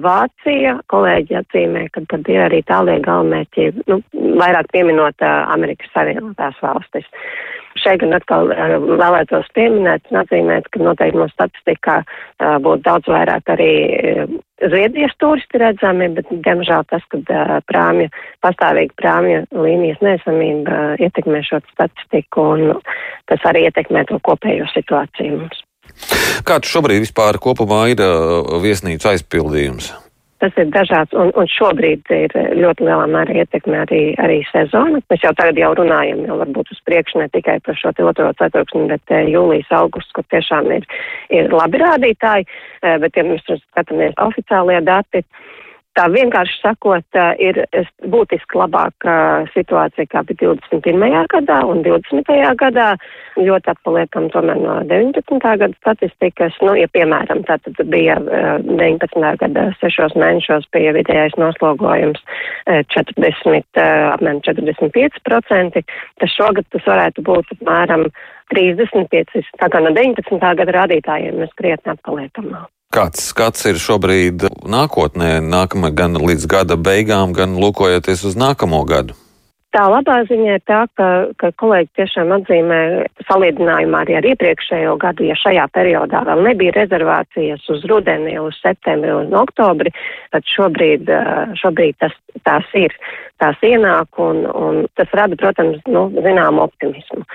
Vācija, 0.03 0.77
kolēģi 0.91 1.37
atzīmē, 1.41 1.87
ka 1.95 2.03
tad 2.11 2.27
ir 2.31 2.36
ir 2.37 2.45
arī 2.45 2.63
tālie 2.67 2.97
galvenmērķi, 3.03 3.69
nu, 3.89 4.01
vairāk 4.39 4.71
pieminot 4.73 5.25
uh, 5.25 5.45
Amerikas 5.53 5.91
Savienotās 5.95 6.57
valstis. 6.63 7.07
Šeit 7.77 8.01
gan 8.01 8.15
atkal 8.17 8.51
uh, 8.53 8.77
vēlētos 9.01 9.49
pieminēt 9.57 10.09
un 10.11 10.21
atzīmēt, 10.23 10.69
ka 10.73 10.81
noteikti 10.81 11.19
no 11.19 11.27
statistikā 11.33 11.99
uh, 12.03 12.57
būtu 12.63 12.85
daudz 12.87 13.09
vairāk 13.11 13.53
arī 13.57 13.71
uh, 13.87 14.37
Zviedrijas 14.57 15.13
turisti 15.21 15.59
redzami, 15.61 16.07
bet, 16.17 16.31
diemžēl, 16.45 16.87
tas, 16.89 17.03
ka 17.13 17.19
uh, 17.21 17.57
prāmju, 17.69 18.09
pastāvīgi 18.45 18.95
prāmju 18.97 19.43
līnijas 19.53 20.01
nesamība 20.05 20.73
uh, 20.73 21.05
ietekmē 21.05 21.43
šo 21.45 21.61
statistiku 21.73 22.49
un 22.55 22.65
tas 23.29 23.45
arī 23.45 23.67
ietekmē 23.67 24.07
to 24.09 24.17
kopējo 24.25 24.65
situāciju 24.73 25.43
mums. 25.43 25.61
Kāds 26.47 26.69
šobrīd 26.73 27.05
vispār 27.05 27.37
kopumā 27.41 27.85
ir 27.93 28.01
uh, 28.03 28.57
viesnīcu 28.63 29.13
aizpildījums? 29.13 29.93
Tas 30.37 30.53
ir 30.61 30.67
dažāds, 30.69 31.15
un, 31.17 31.31
un 31.33 31.47
šobrīd 31.49 32.11
ir 32.13 32.33
ļoti 32.59 32.85
lielā 32.85 33.07
mērā 33.09 33.39
ietekme 33.41 33.79
arī, 33.81 34.01
arī 34.21 34.37
sezona. 34.51 35.01
Mēs 35.09 35.23
jau 35.25 35.31
tagad 35.39 35.57
jau 35.57 35.71
runājam, 35.79 36.21
jau 36.29 36.37
varbūt 36.43 36.69
uz 36.75 36.81
priekšu 36.85 37.23
ne 37.23 37.25
tikai 37.33 37.57
par 37.65 37.79
šo 37.79 37.89
otro 38.05 38.29
ceturksni, 38.37 38.85
bet 38.91 39.15
eh, 39.15 39.31
jūlijas, 39.33 39.71
augusts, 39.79 40.13
kur 40.13 40.27
tiešām 40.29 40.69
ir, 40.75 40.85
ir 41.33 41.49
labi 41.49 41.81
rādītāji, 41.81 42.45
eh, 42.83 42.99
bet 43.01 43.17
ja 43.17 43.25
mēs 43.25 43.49
skatāmies 43.49 44.13
oficiālie 44.21 44.77
dati, 44.85 45.23
Tā 45.97 46.03
vienkārši 46.13 46.59
sakot, 46.61 47.17
ir 47.41 47.57
būtiski 48.13 48.59
labāka 48.59 49.13
situācija 49.55 50.05
kā 50.11 50.21
bija 50.29 50.51
21. 50.53 51.15
gadā 51.31 51.57
un 51.65 51.81
20. 51.85 52.29
gadā. 52.59 52.91
Ļoti 53.37 53.71
atpaliekam 53.73 54.27
tomēr 54.33 54.61
no 54.61 54.75
19. 54.91 55.41
gada 55.41 55.71
statistikas. 55.79 56.53
Nu, 56.61 56.75
ja 56.77 56.85
piemēram, 56.93 57.41
tā 57.49 57.57
tad 57.65 57.81
bija 57.89 58.19
19. 58.21 59.25
gada 59.41 59.65
sešos 59.81 60.13
mēnešos 60.21 60.69
bija 60.75 60.93
vidējais 60.99 61.37
noslogojums 61.41 62.21
40, 62.69 63.81
apmēram 64.13 64.45
45%, 64.45 65.85
tad 66.21 66.33
šogad 66.37 66.69
tas 66.77 66.89
varētu 66.93 67.25
būt 67.25 67.57
apmēram 67.57 68.09
35. 68.53 69.45
Tā 69.57 69.73
kā 69.73 69.81
no 69.81 69.97
19. 69.97 70.41
gada 70.61 70.81
rādītājiem 70.83 71.41
mēs 71.41 71.57
krietni 71.57 71.97
atpaliekam. 71.97 72.53
Kāds 72.95 73.25
skats 73.33 73.65
ir 73.67 73.75
šobrīd 73.83 74.47
nākotnē, 74.63 75.37
nākamā 75.43 75.91
gan 75.91 76.15
līdz 76.15 76.45
gada 76.47 76.77
beigām, 76.79 77.33
gan 77.35 77.57
lūkojoties 77.59 78.23
uz 78.29 78.37
nākamo 78.39 78.79
gadu? 78.87 79.17
Tā 79.75 79.83
labā 79.91 80.21
ziņa 80.29 80.53
ir 80.55 80.61
tā, 80.63 80.77
ka, 80.95 81.07
ka 81.37 81.49
kolēģi 81.59 81.89
tiešām 81.99 82.31
atzīmē 82.37 82.79
salīdzinājumā 83.27 84.05
arī 84.05 84.15
ar 84.17 84.27
iepriekšējo 84.31 84.95
gadu, 85.03 85.25
ja 85.27 85.35
šajā 85.35 85.67
periodā 85.75 86.23
vēl 86.29 86.45
nebija 86.47 86.77
rezervācijas 86.77 87.67
uz 87.75 87.83
rudeni, 87.91 88.37
uz 88.39 88.55
septembri 88.63 89.11
un 89.11 89.35
oktobri, 89.35 89.91
tad 90.31 90.47
šobrīd, 90.55 91.11
šobrīd 91.59 91.99
tas, 91.99 92.15
tās 92.47 92.71
ir, 92.79 92.95
tās 93.43 93.59
ienāk 93.67 94.23
un, 94.23 94.45
un 94.47 94.83
tas 94.95 95.11
rada, 95.19 95.35
protams, 95.35 95.83
nu, 95.91 96.07
zinām 96.23 96.63
optimismu. 96.63 97.27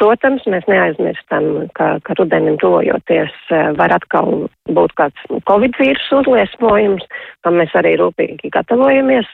Protams, 0.00 0.44
mēs 0.48 0.64
neaizmirstam, 0.70 1.68
ka, 1.76 1.98
ka 2.06 2.16
rudenim 2.18 2.56
tuvojoties 2.62 3.34
eh, 3.52 3.68
var 3.76 3.92
atkal 3.94 4.46
būt 4.72 4.94
kāds 4.98 5.26
Covid 5.48 5.76
vīrusu 5.78 6.22
uzliesmojums, 6.22 7.04
kam 7.44 7.60
mēs 7.60 7.74
arī 7.78 7.94
rūpīgi 8.00 8.50
gatavojamies 8.54 9.28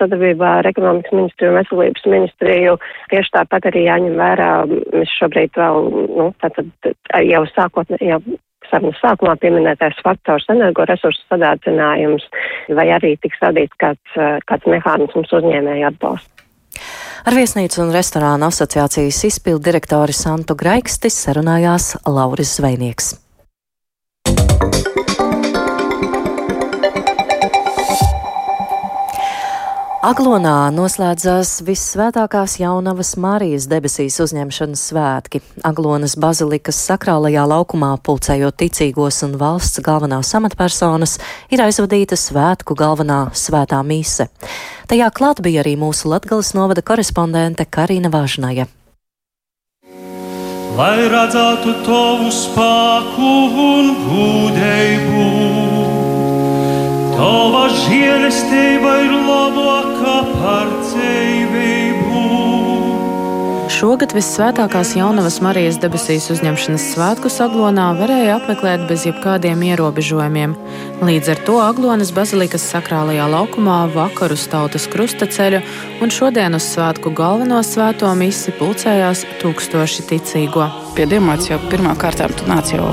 sadarbībā 0.00 0.56
ar 0.58 0.68
ekonomikas 0.68 1.14
ministriju 1.14 1.52
un 1.52 1.58
veselības 1.60 2.08
ministriju. 2.14 2.78
Tieši 3.12 3.34
tāpat 3.38 3.70
arī 3.70 3.86
jāņem 3.86 4.18
vērā, 4.18 4.50
mēs 4.68 5.14
šobrīd 5.20 5.54
vēl, 5.60 5.90
nu, 6.18 6.30
tātad 6.42 6.92
jau 7.28 7.44
sākot, 7.54 7.94
jau 8.02 8.18
sarunas 8.72 9.00
sākumā 9.04 9.36
pieminētais 9.42 9.98
faktors 10.04 10.48
energoresursu 10.52 11.22
sadārdzinājums, 11.30 12.26
vai 12.74 12.88
arī 12.96 13.14
tiks 13.22 13.40
radīts 13.44 13.78
kāds, 13.82 14.18
eh, 14.18 14.38
kāds 14.50 14.66
mehānisms 14.66 15.34
uzņēmēju 15.40 15.90
atbalsts. 15.92 16.31
Ar 17.22 17.36
viesnīcu 17.38 17.84
un 17.84 17.92
restorānu 17.94 18.48
asociācijas 18.48 19.20
izpildu 19.28 19.62
direktori 19.68 20.14
Santu 20.16 20.56
Graikstis 20.58 21.14
sarunājās 21.22 21.92
Lauris 22.10 22.56
Zvejnieks. 22.58 23.12
Aglonā 30.02 30.72
noslēdzās 30.74 31.60
vissvētākās 31.62 32.56
jaunavas 32.58 33.12
Marijas 33.22 33.68
debesīs 33.70 34.16
uzņemšanas 34.24 34.80
svētki. 34.90 35.38
Aglonas 35.62 36.16
bazilikas 36.18 36.80
sakrālajā 36.88 37.44
laukumā 37.46 37.92
pulcējot 38.02 38.56
ticīgos 38.64 39.20
un 39.22 39.36
valsts 39.38 39.78
galvenās 39.86 40.34
amatpersonas 40.34 41.20
ir 41.54 41.62
aizvadīta 41.62 42.18
svētku 42.18 42.74
galvenā 42.74 43.28
svētā 43.30 43.78
mise. 43.86 44.26
Tajā 44.90 45.12
klāt 45.14 45.38
bija 45.46 45.62
arī 45.62 45.76
mūsu 45.78 46.10
Latgales 46.10 46.50
novada 46.58 46.82
korespondente 46.82 47.62
Karina 47.70 48.10
Vāžnaja. 48.10 48.66
Lai 50.74 50.98
redzētu 51.14 51.78
tavu 51.86 52.34
spēku 52.42 53.32
un 53.70 53.94
gudēju, 54.10 55.91
Tava 57.12 57.66
žēlastība 57.76 58.92
ir 59.04 59.12
labākā 59.26 60.16
par 60.32 60.70
dzīvību. 60.80 62.22
Šogad 63.72 64.12
visvētākās 64.16 64.92
jaunavas 64.94 65.40
Marijas 65.44 65.78
debesīs 65.82 66.28
uzņemšanas 66.32 66.84
svētku 66.92 67.32
Aglonā 67.44 67.88
varēja 67.98 68.36
apmeklēt 68.38 68.86
bez 68.88 69.06
jebkādiem 69.08 69.64
ierobežojumiem. 69.72 70.54
Līdz 71.02 71.32
ar 71.34 71.42
to 71.48 71.58
Aglonas 71.60 72.12
bazilikas 72.14 72.64
sakrālajā 72.70 73.26
laukumā 73.32 73.80
vakar 73.92 74.32
uz 74.36 74.46
tautas 74.52 74.86
krustaceļu 74.92 75.64
un 76.04 76.14
šodien 76.14 76.54
uz 76.56 76.68
svētku 76.76 77.12
galveno 77.16 77.60
svēto 77.66 78.12
misi 78.16 78.54
pulcējās 78.56 79.26
tūkstoši 79.42 80.08
ticīgo. 80.12 80.68
Pie 80.96 81.10
Dievmātes 81.10 81.50
jau 81.50 81.60
pirmā 81.72 81.96
kārtā 81.98 82.30
tu 82.32 82.46
nāc 82.48 82.72
jau 82.76 82.86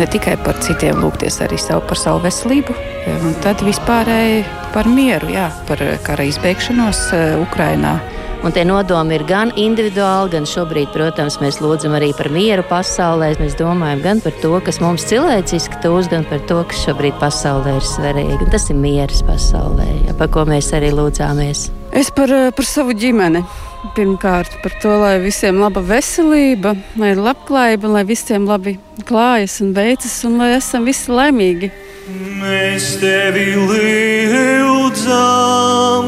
ne 0.00 0.06
tikai 0.10 0.36
par 0.44 0.58
citiem 0.64 1.00
lūgties, 1.02 1.40
arī 1.44 1.58
savu, 1.60 1.84
par 1.88 2.00
savu 2.00 2.22
veselību, 2.26 2.76
un 3.16 3.34
tad 3.44 3.64
vispārēji 3.64 4.44
par 4.74 4.88
mieru, 4.90 5.30
jā, 5.32 5.48
par 5.68 5.80
kara 6.06 6.26
izbeigšanos 6.28 7.08
eh, 7.16 7.34
Ukrainā. 7.40 7.96
Un 8.44 8.52
tie 8.54 8.62
nodomi 8.68 9.16
ir 9.16 9.24
gan 9.26 9.50
individuāli, 9.58 10.30
gan 10.36 10.44
šobrīd, 10.46 10.90
protams, 10.94 11.38
mēs 11.42 11.56
lūdzam 11.64 11.96
arī 11.96 12.12
par 12.14 12.28
mieru 12.30 12.62
pasaulē. 12.68 13.32
Mēs 13.40 13.56
domājam 13.58 14.02
gan 14.04 14.20
par 14.22 14.36
to, 14.42 14.52
kas 14.62 14.78
mums 14.84 15.06
cilvēciski 15.08 15.80
tūs, 15.82 16.10
gan 16.12 16.26
par 16.28 16.44
to, 16.46 16.60
kas 16.68 16.84
šobrīd 16.84 17.16
pasaulē 17.22 17.78
ir 17.80 17.88
svarīgi. 17.88 18.38
Un 18.44 18.52
tas 18.52 18.68
ir 18.70 18.78
mieras 18.78 19.24
pasaulē, 19.26 19.88
ja, 20.04 20.14
par 20.20 20.30
ko 20.34 20.44
mēs 20.46 20.68
arī 20.76 20.92
lūdzāmies. 20.94 21.70
Es 21.96 22.12
par, 22.12 22.30
eh, 22.30 22.52
par 22.54 22.68
savu 22.68 22.94
ģimeni. 22.94 23.42
Pirmkārt, 23.94 24.56
par 24.62 24.72
to, 24.82 24.90
lai 25.00 25.18
visiem 25.22 25.60
laba 25.60 25.80
veselība, 25.84 26.74
lai 26.98 27.12
ir 27.14 27.20
labklājība, 27.22 27.88
lai 27.92 28.04
visiem 28.08 28.46
labi 28.48 28.78
klājas 29.06 29.60
un 29.62 29.72
beidzas, 29.76 30.24
un 30.26 30.38
lai 30.40 30.50
esam 30.56 30.88
visi 30.88 31.12
laimīgi. 31.12 31.70
Mēs 32.40 32.96
tevi 33.02 33.54
lūdzam! 34.64 36.06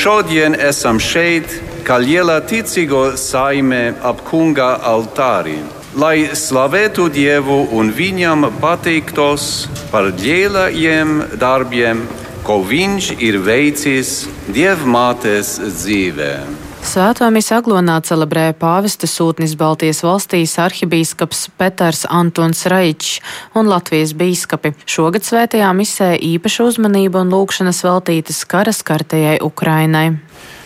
Šodien 0.00 0.54
esam 0.56 0.96
šeit, 1.02 1.44
kā 1.84 1.98
liela 2.00 2.40
ticīgo 2.40 3.16
saime 3.20 3.92
ap 4.00 4.24
kunga 4.30 4.78
altāriem 4.94 5.79
lai 5.98 6.30
slavētu 6.36 7.08
Dievu 7.10 7.64
un 7.74 7.90
viņam 7.94 8.46
pateiktos 8.62 9.68
par 9.90 10.10
lielajiem 10.14 11.36
darbiem, 11.40 12.04
ko 12.46 12.60
viņš 12.66 13.12
ir 13.18 13.38
veicis 13.42 14.24
Dievmātes 14.50 15.58
dzīvē. 15.60 16.32
Svēto 16.80 17.26
misiju 17.28 17.58
Aglonā 17.58 17.98
celebrēja 18.06 18.54
pāvesta 18.56 19.04
sūtnis 19.10 19.52
Baltijas 19.58 20.00
valstīs 20.00 20.54
arhibīskaps 20.62 21.50
Peters 21.60 22.06
Antons 22.08 22.64
Raičs 22.72 23.18
un 23.54 23.68
Latvijas 23.68 24.14
bīskapi. 24.16 24.72
Šogad 24.88 25.26
svētajā 25.26 25.68
misē 25.76 26.14
īpaša 26.16 26.70
uzmanība 26.70 27.20
un 27.20 27.34
lūkšanas 27.34 27.82
veltītas 27.84 28.40
karaskartajai 28.48 29.36
Ukrainai. 29.44 30.16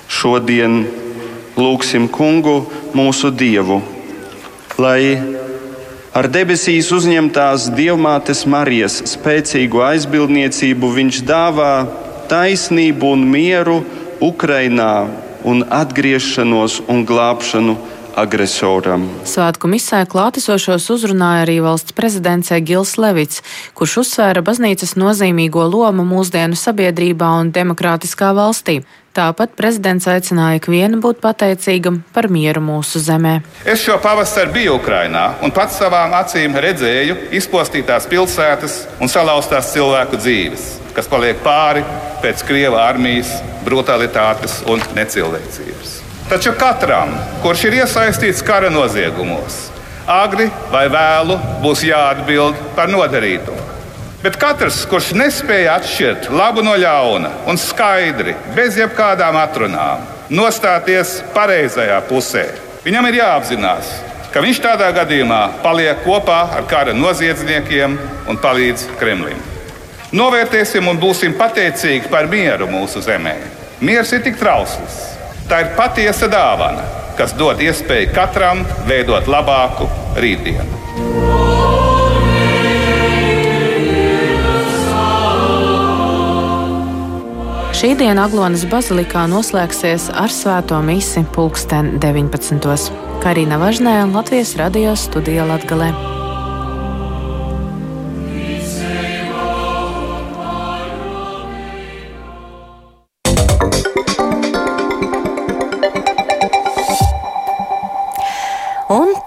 Šodien 0.06 0.84
lūgsim 1.58 2.06
kungu 2.14 2.60
mūsu 2.94 3.34
dievu 3.34 3.82
lai 4.78 5.18
ar 6.14 6.28
debesīs 6.30 6.90
uzņemtās 6.94 7.70
Dievmātes 7.74 8.44
Marijas 8.46 9.00
spēcīgu 9.14 9.82
aizbildniecību 9.88 10.90
viņš 10.98 11.20
dāvā 11.28 11.74
taisnību 12.30 13.12
un 13.16 13.26
mieru 13.30 13.82
Ukrainā 14.24 15.06
un 15.44 15.64
atgriešanos 15.68 16.80
un 16.88 17.04
glābšanu 17.04 17.76
agresoram. 18.16 19.08
Svētku 19.26 19.68
misē 19.70 20.04
klātesošos 20.10 20.86
uzrunāja 20.94 21.44
arī 21.44 21.58
valsts 21.64 21.94
prezidents 21.96 22.52
Gils 22.62 22.94
Levits, 22.96 23.42
kurš 23.74 23.98
uzsvēra 24.04 24.44
baznīcas 24.46 24.94
nozīmīgo 25.00 25.66
lomu 25.66 26.06
mūsdienu 26.06 26.58
sabiedrībā 26.58 27.32
un 27.40 27.50
demokrātiskā 27.54 28.30
valstī. 28.36 28.84
Tāpat 29.14 29.52
prezidents 29.54 30.08
aicināja 30.10 30.58
ikvienu 30.58 30.98
būt 30.98 31.20
pateicīgam 31.22 32.00
par 32.10 32.26
mieru 32.34 32.58
mūsu 32.64 32.98
zemē. 32.98 33.36
Es 33.62 33.84
šo 33.84 33.94
pavasari 34.02 34.50
biju 34.56 34.72
Ukrajinā 34.80 35.22
un 35.46 35.52
pats 35.54 35.76
savām 35.78 36.16
acīm 36.18 36.56
redzēju 36.58 37.14
izpostītās 37.38 38.08
pilsētas 38.10 38.74
un 38.98 39.12
salauztās 39.12 39.70
cilvēku 39.70 40.18
dzīves, 40.18 40.64
kas 40.96 41.06
paliek 41.12 41.38
pāri 41.46 41.84
pēc 42.24 42.42
Krievijas 42.48 42.80
armijas 42.88 43.30
brutalitātes 43.62 44.56
un 44.66 44.82
necilvēcības. 44.98 45.94
Taču 46.32 46.56
katram, 46.58 47.14
kurš 47.44 47.68
ir 47.68 47.78
iesaistīts 47.84 48.42
kara 48.42 48.72
noziegumos, 48.72 49.60
agri 50.10 50.48
vai 50.74 50.88
vēlu 50.90 51.38
būs 51.62 51.86
jāatbild 51.86 52.58
par 52.74 52.90
nodarīto. 52.90 53.54
Bet 54.24 54.38
katrs, 54.40 54.78
kurš 54.88 55.10
nespēja 55.18 55.74
atšķirt 55.76 56.30
labu 56.32 56.62
no 56.64 56.72
ļauna 56.80 57.28
un 57.50 57.58
skaidri, 57.60 58.32
bez 58.56 58.78
jebkādām 58.80 59.36
atrunām, 59.36 60.06
nostāties 60.32 61.18
pareizajā 61.34 61.98
pusē, 62.08 62.46
viņam 62.86 63.10
ir 63.10 63.18
jāapzinās, 63.18 63.90
ka 64.32 64.40
viņš 64.40 64.62
tādā 64.64 64.88
gadījumā 64.96 65.42
paliek 65.66 66.00
kopā 66.06 66.38
ar 66.56 66.64
kara 66.70 66.96
noziedzniekiem 66.96 67.98
un 68.32 68.40
palīdz 68.40 68.86
Kremlim. 68.96 69.44
Novērtēsim 70.16 70.88
un 70.88 71.04
būsim 71.04 71.36
pateicīgi 71.36 72.08
par 72.08 72.30
mieru 72.32 72.70
mūsu 72.72 73.04
zemē. 73.04 73.36
Miers 73.84 74.16
ir 74.16 74.24
tik 74.24 74.40
trausls. 74.40 75.02
Tā 75.52 75.60
ir 75.66 75.74
patiesa 75.76 76.32
dāvana, 76.32 76.88
kas 77.20 77.36
dod 77.36 77.60
iespēju 77.60 78.14
katram 78.16 78.64
veidot 78.88 79.28
labāku 79.28 79.92
rītdienu. 80.16 81.33
Šī 87.84 87.90
diena 88.00 88.22
Aglonas 88.24 88.62
bazilikā 88.64 89.26
noslēgsies 89.28 90.06
ar 90.16 90.32
svēto 90.32 90.78
misi 90.86 91.20
pulksten 91.34 91.98
19. 92.00 92.88
Karina 93.20 93.60
Važnē 93.60 93.98
Latvijas 94.08 94.56
radio 94.56 94.96
studija 94.96 95.44
Latgalē. 95.52 96.13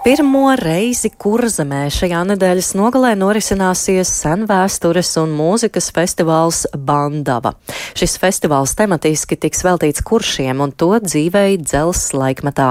Pirmo 0.08 0.54
reizi 0.56 1.10
Kurzemē 1.12 1.82
šajā 1.92 2.22
nedēļas 2.30 2.70
nogalē 2.78 3.10
norisināsies 3.20 4.08
sen 4.22 4.46
vēstures 4.48 5.10
un 5.20 5.34
mūzikas 5.36 5.90
festivāls 5.92 6.62
Bandava. 6.72 7.50
Šis 7.92 8.14
festivāls 8.22 8.72
tematiski 8.78 9.36
tiks 9.36 9.60
veltīts 9.66 10.00
kuršiem 10.08 10.62
un 10.64 10.72
to 10.72 10.94
dzīvēi 11.04 11.58
dzels 11.60 12.06
laikmetā. 12.16 12.68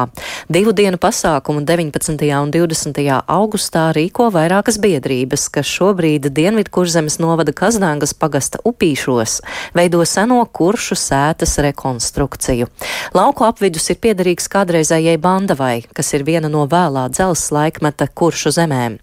Divu 0.49 0.73
dienu 0.73 0.97
pasākumu 0.97 1.61
19. 1.61 2.23
un 2.39 2.55
20. 2.55 3.03
augustā 3.35 3.85
rīko 3.93 4.31
vairākas 4.33 4.81
biedrības, 4.81 5.45
kas 5.53 5.69
šobrīd 5.69 6.31
Dienvidu 6.33 6.73
Kurzemes 6.73 7.19
novada 7.21 7.53
Kazdāngas 7.53 8.15
pagasta 8.17 8.63
upīšos 8.65 9.43
veido 9.77 10.01
seno 10.09 10.39
kuršu 10.41 10.97
sētas 10.97 11.53
rekonstrukciju. 11.67 12.71
Lauku 13.13 13.45
apvidus 13.45 13.91
ir 13.93 14.01
piederīgs 14.01 14.49
kādreizējai 14.49 15.21
Bandavai, 15.21 15.83
kas 15.93 16.15
ir 16.17 16.25
viena 16.25 16.49
no 16.49 16.65
vēlā 16.65 17.05
dzelzceļa 17.13 17.26
dzelzs 17.27 17.51
laikmeta 17.51 18.07
kuršu 18.07 18.51
zemēm. 18.55 18.97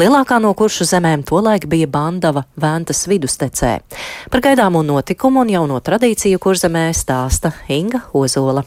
Lielākā 0.00 0.40
no 0.42 0.52
kuršu 0.54 0.84
zemēm 0.84 1.24
tolaik 1.24 1.66
bija 1.70 1.88
Bandava 1.88 2.44
Ventas 2.60 3.06
vidustecē. 3.08 3.78
Par 4.30 4.44
gaidāmo 4.44 4.82
notikumu 4.84 5.40
un 5.44 5.54
jauno 5.54 5.80
tradīciju 5.80 6.38
kurzemē 6.38 6.90
stāsta 6.92 7.54
Inga 7.68 8.04
Ozola. 8.12 8.64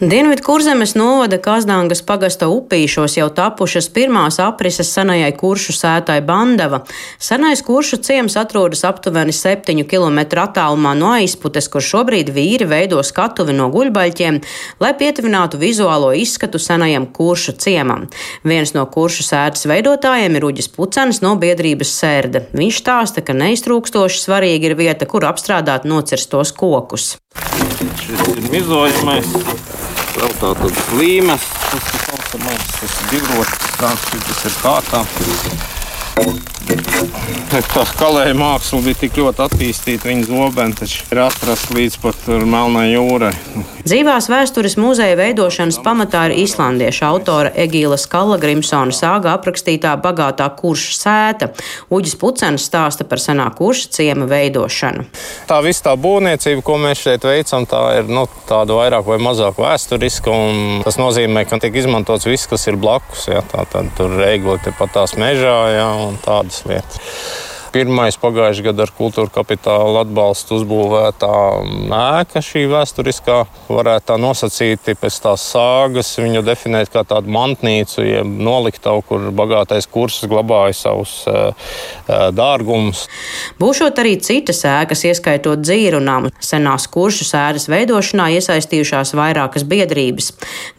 Dienvidu 0.00 0.44
kurzemes 0.46 0.92
novada 0.94 1.40
Kazdāngas 1.42 2.04
pagasta 2.06 2.46
upīšos 2.48 3.16
jau 3.18 3.26
tapušas 3.34 3.88
pirmās 3.90 4.38
aprises 4.38 4.92
senajai 4.94 5.32
kuršu 5.34 5.74
sētai 5.74 6.20
Bandava. 6.22 6.84
Senais 7.18 7.64
kuršu 7.66 7.98
ciems 8.06 8.36
atrodas 8.38 8.84
aptuveni 8.86 9.34
7 9.34 9.82
km 9.90 10.20
attālumā 10.44 10.94
no 11.00 11.10
aizputes, 11.16 11.66
kur 11.68 11.82
šobrīd 11.82 12.30
vīri 12.30 12.70
veido 12.70 13.02
skatuvi 13.02 13.58
no 13.58 13.66
guļbaļķiem, 13.74 14.40
lai 14.78 14.94
pietuvinātu 15.02 15.58
vizuālo 15.58 16.14
izskatu 16.14 16.62
senajam 16.62 17.10
kuršu 17.18 17.58
ciemam. 17.58 18.06
Viens 18.46 18.76
no 18.78 18.86
kuršu 18.86 19.26
sētas 19.26 19.66
veidotājiem 19.66 20.38
ir 20.38 20.46
Uģis 20.52 20.72
Pucenis 20.78 21.24
no 21.26 21.34
biedrības 21.42 21.98
sērda. 21.98 22.46
Viņš 22.54 22.84
stāsta, 22.86 23.26
ka 23.26 23.34
neiztrūkstoši 23.34 24.24
svarīgi 24.28 24.70
ir 24.70 24.78
vieta, 24.78 25.10
kur 25.10 25.26
apstrādāt 25.26 25.90
nocirstos 25.90 26.54
kokus. 26.54 27.16
Šis 28.02 28.22
ir 28.32 28.40
mizojamais, 28.52 29.32
vēl 30.16 30.36
tādas 30.40 30.84
līmes, 30.98 31.48
tas 31.70 31.90
ir 31.94 32.04
saucamais, 32.06 32.70
tas 32.78 33.00
ir 33.02 33.10
divrots, 33.14 33.72
tas 33.80 34.46
ir 34.50 34.62
kārtā. 34.62 35.04
Tā 37.48 37.82
skalēja 37.88 38.34
māksla 38.36 38.80
bija 38.84 38.98
tik 39.00 39.16
ļoti 39.20 39.40
attīstīta, 39.46 40.08
viņa 40.10 40.26
zobena 40.28 40.76
taču 40.76 41.04
ir 41.08 41.20
atrasta 41.24 41.74
līdz 41.76 41.96
pat 42.02 42.26
Melnai 42.28 42.90
jūrai. 42.90 43.32
Dzīvās 43.88 44.26
vēstures 44.28 44.74
muzeja 44.76 45.16
veidošanas 45.16 45.78
pamatā 45.80 46.26
ir 46.28 46.34
islandiešu 46.42 47.06
autora 47.08 47.52
Egīla 47.56 47.96
Skala 47.96 48.36
Grimsona 48.42 48.92
sāga 48.92 49.32
aprakstītā 49.38 49.94
bagātā 50.02 50.48
kurša 50.58 50.96
sēta. 50.98 51.48
Uģis 51.88 52.18
Pucenis 52.20 52.66
stāsta 52.68 53.06
par 53.08 53.22
senā 53.22 53.46
kurša 53.56 53.94
ciema 53.96 54.28
veidošanu. 54.28 55.06
Tā 55.48 55.62
visa 55.64 55.86
tā 55.88 55.96
būvniecība, 55.96 56.66
ko 56.66 56.76
mēs 56.82 57.00
šeit 57.06 57.24
veicam, 57.24 57.64
tā 57.70 57.80
ir 58.02 58.12
nu, 58.12 58.26
tāda 58.50 58.76
vairāk 58.76 59.08
vai 59.08 59.16
mazāk 59.24 59.56
vēsturiska. 59.62 60.36
Tas 60.84 61.00
nozīmē, 61.00 61.46
ka 61.48 61.62
tiek 61.62 61.80
izmantots 61.80 62.28
viss, 62.28 62.50
kas 62.50 62.68
ir 62.68 62.76
blakus. 62.76 63.24
Ja, 63.32 63.40
tā, 63.40 63.64
tad 63.72 63.88
tur 63.96 64.18
eigli 64.26 64.58
tepat 64.66 64.98
tās 64.98 65.16
mežā 65.16 65.56
ja, 65.72 65.88
un 66.08 66.18
tādas 66.24 66.64
lietas. 66.68 67.00
Pirmais 67.78 68.16
pagājušajā 68.18 68.64
gadā 68.72 68.88
ar 68.88 68.90
kultūra 68.90 69.30
kapitāla 69.30 70.00
atbalstu 70.02 70.56
uzbūvētā 70.56 71.28
ēka, 71.94 72.40
šī 72.42 72.64
vēsturiskā, 72.72 73.36
varētu 73.70 74.08
tā 74.08 74.16
nosacīt 74.18 74.88
pēc 74.98 75.18
tās 75.22 75.44
sāgas, 75.52 76.10
viņu 76.18 76.42
definēt 76.42 76.90
kā 76.90 77.04
tādu 77.06 77.30
mantnīcu, 77.30 78.02
jeb 78.02 78.32
noliktavu, 78.48 79.04
kur 79.06 79.28
bagātais 79.30 79.86
kurs 79.86 80.16
glabāja 80.26 80.74
savus 80.74 81.12
dārgumus. 82.08 83.04
Būšot 83.62 84.02
arī 84.02 84.16
citas 84.26 84.64
ēkas, 84.66 85.04
ieskaitot 85.12 85.62
dzīru 85.62 86.02
namu, 86.02 86.32
senās 86.42 86.88
kuršu 86.90 87.28
sēras 87.30 87.68
veidošanā 87.70 88.26
iesaistījušās 88.40 89.14
vairākas 89.14 89.68
biedrības. 89.70 90.32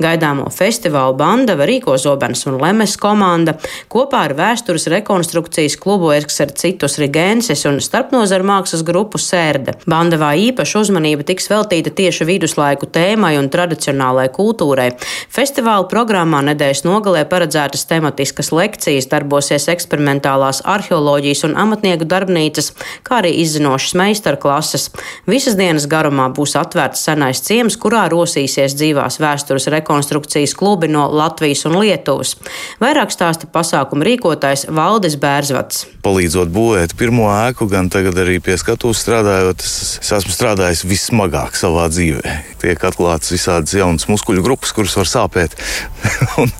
Gaidāmo 0.03 0.49
festivālu 0.51 1.15
Bandava, 1.15 1.63
Rīko 1.69 1.95
Zobens 1.95 2.43
un 2.51 2.59
Lemes 2.59 2.97
komanda 2.99 3.55
kopā 3.87 4.25
ar 4.27 4.35
vēstures 4.35 4.89
rekonstrukcijas 4.97 5.79
klubu 5.79 6.11
Eksar 6.17 6.51
citu 6.59 6.88
Vitus 6.89 6.97
Rigensis 6.97 7.61
un 7.69 7.75
starpnozaru 7.83 8.45
mākslas 8.49 8.81
grupu 8.81 9.19
Sērde. 9.21 9.75
Bandavā 9.89 10.31
īpaša 10.41 10.79
uzmanība 10.81 11.21
tiks 11.27 11.45
veltīta 11.51 11.91
tieši 11.93 12.25
viduslaiku 12.25 12.87
tēmai 12.89 13.35
un 13.37 13.49
tradicionālai 13.53 14.25
kultūrai. 14.33 14.87
Festivāla 15.29 15.85
programmā 15.91 16.39
nedēļas 16.47 16.81
nogalē 16.87 17.27
paredzētas 17.29 17.85
tematiskas 17.91 18.49
lekcijas, 18.55 19.05
darbosies 19.11 19.67
eksperimentālās 19.69 20.63
arheoloģijas 20.65 21.43
un 21.45 21.53
amatnieku 21.61 22.07
darbnīcas, 22.09 22.71
kā 23.05 23.19
arī 23.19 23.35
izzinošas 23.43 23.93
meistarklases. 24.01 24.89
Visas 25.29 25.59
dienas 25.59 25.85
garumā 25.91 26.31
būs 26.33 26.57
atvērts 26.57 27.05
senais 27.05 27.43
ciems, 27.45 27.77
kurā 27.77 28.07
rosīsies 28.09 28.73
dzīvās 28.79 29.19
vēstures 29.21 29.69
rekonstrukcijas 29.75 30.57
klubi 30.57 30.89
no 30.89 31.05
Latvijas 31.13 31.67
un 31.69 31.77
Lietuvas. 31.83 32.33
Vairāk 32.81 33.13
stāsta 33.13 33.45
pasākumu 33.45 34.09
rīkotājs 34.09 34.65
Valdis 34.73 35.19
Bērzvats. 35.21 35.85
Palīdzot 36.01 36.49
būt 36.49 36.68
būvēt 36.69 36.93
pirmo 36.99 37.29
ēku, 37.33 37.65
gan 37.69 37.87
tagad 37.89 38.17
arī 38.21 38.37
pie 38.43 38.53
skatuves 38.59 38.99
strādājot, 39.01 39.63
es, 39.65 39.97
es 40.03 40.11
esmu 40.19 40.33
strādājis 40.33 40.83
vismagāk 40.85 41.57
savā 41.57 41.87
dzīvē. 41.89 42.35
Tiek 42.61 42.83
atklātas 42.85 43.33
visādas 43.33 43.73
jaunas 43.73 44.05
muskuļu 44.11 44.43
grupas, 44.45 44.73
kuras 44.75 44.93
var 44.99 45.09
sāpēt. 45.09 45.55
un, 46.41 46.51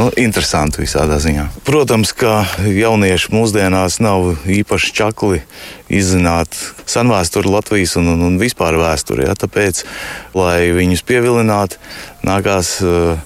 nu, 0.00 0.08
interesanti 0.18 0.82
visādā 0.82 1.20
ziņā. 1.22 1.46
Protams, 1.68 2.14
ka 2.16 2.42
jaunieši 2.66 3.34
mūsdienās 3.34 4.00
nav 4.02 4.48
īpaši 4.50 4.94
čakli 4.98 5.42
izzināt 5.92 6.58
senvēsturi 6.88 7.52
Latvijas 7.52 7.94
un, 8.00 8.14
un, 8.16 8.26
un 8.32 8.40
vispār 8.42 8.80
vēsturi. 8.80 9.28
Ja? 9.28 9.36
Tāpēc, 9.38 9.84
lai 10.34 10.72
viņus 10.74 11.06
pievilinātu, 11.06 11.78
nākās 12.26 12.80
uh, 12.82 13.20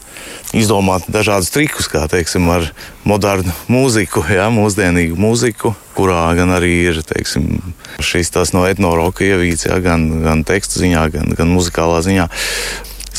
izdomāt 0.56 1.06
dažādus 1.12 1.52
trikus, 1.54 1.88
kā 1.92 2.06
teiksim, 2.10 2.48
ar 2.52 2.70
modernu 3.08 3.52
mūziku, 3.72 4.24
jā, 4.32 4.48
mūsdienīgu 4.54 5.18
mūziku, 5.20 5.74
kurā 5.96 6.24
gan 6.38 6.54
arī 6.56 6.72
ir 6.90 7.02
teiksim, 7.06 7.60
šīs 8.02 8.32
tās 8.34 8.54
no 8.56 8.66
etnoroka 8.68 9.24
ievīts, 9.26 9.68
jā, 9.68 9.78
gan, 9.84 10.08
gan 10.24 10.44
tekstu 10.48 10.82
ziņā, 10.84 11.06
gan, 11.14 11.32
gan 11.38 11.52
muzikālā 11.52 12.02
ziņā. 12.06 12.28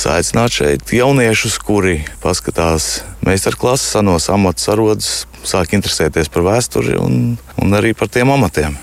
Aicināt 0.05 0.53
šeit 0.53 0.91
jauniešus, 0.93 1.55
kuri 1.65 2.03
paskatās 2.21 2.99
meistarklases, 3.25 3.89
senos 3.95 4.27
amatus, 4.29 4.67
arodus, 4.69 5.10
sāk 5.47 5.73
interesēties 5.73 6.29
par 6.31 6.45
vēsturi 6.45 6.97
un, 7.01 7.38
un 7.57 7.77
arī 7.77 7.93
par 7.97 8.12
tiem 8.12 8.29
amatiem. 8.33 8.75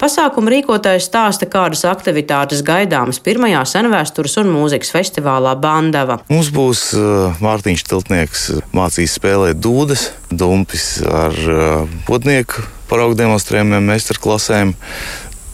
Pasākuma 0.00 0.50
rīkotājs 0.54 1.06
stāsta, 1.06 1.48
kādas 1.50 1.84
aktivitātes 1.88 2.64
gaidāmas 2.66 3.20
pirmajā 3.22 3.62
senvēstures 3.76 4.38
un 4.42 4.50
mūzikas 4.54 4.90
festivālā 4.96 5.54
Bandava. 5.60 6.18
Mums 6.32 6.50
būs 6.54 6.88
uh, 6.98 7.36
Mārtiņš 7.44 7.86
Tiltnieks 7.86 8.48
mācīs 8.76 9.16
spēlēt 9.20 9.60
dūdes, 9.62 10.10
dumpis 10.32 10.96
ar 11.06 11.38
uh, 11.46 11.98
podnieku 12.08 12.66
paraugu 12.90 13.18
demonstrējumiem, 13.18 13.86
meistarklasēm. 13.92 14.74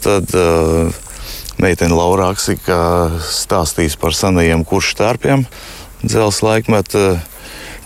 Tad 0.03 0.33
uh, 0.35 1.02
meitene 1.63 1.95
Laurāksi, 1.95 2.57
stāstīs 3.31 3.95
par 3.99 4.15
senajiem 4.17 4.65
kuršu 4.67 4.97
tērpiem, 4.99 5.45
dzelzs 6.03 6.43
laikmeta 6.43 7.13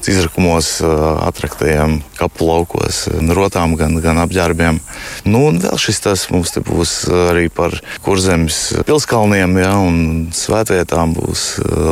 izrakumos, 0.07 0.77
atraktajiem 1.27 1.97
kapu 2.15 2.47
laukos, 2.47 3.01
rotām, 3.35 3.75
gan, 3.79 3.97
gan 4.03 4.21
apģērbiem. 4.23 4.79
Nu, 5.27 5.41
un 5.49 5.59
vēl 5.63 5.75
šis 5.81 5.99
tas 6.05 6.23
mums 6.31 6.53
būs 6.63 6.93
arī 7.27 7.47
par 7.51 7.75
kurzemes 8.05 8.77
pilskalniem, 8.87 9.57
ja, 9.59 9.73
un 9.83 10.29
svētvietām 10.35 11.15
būs 11.17 11.43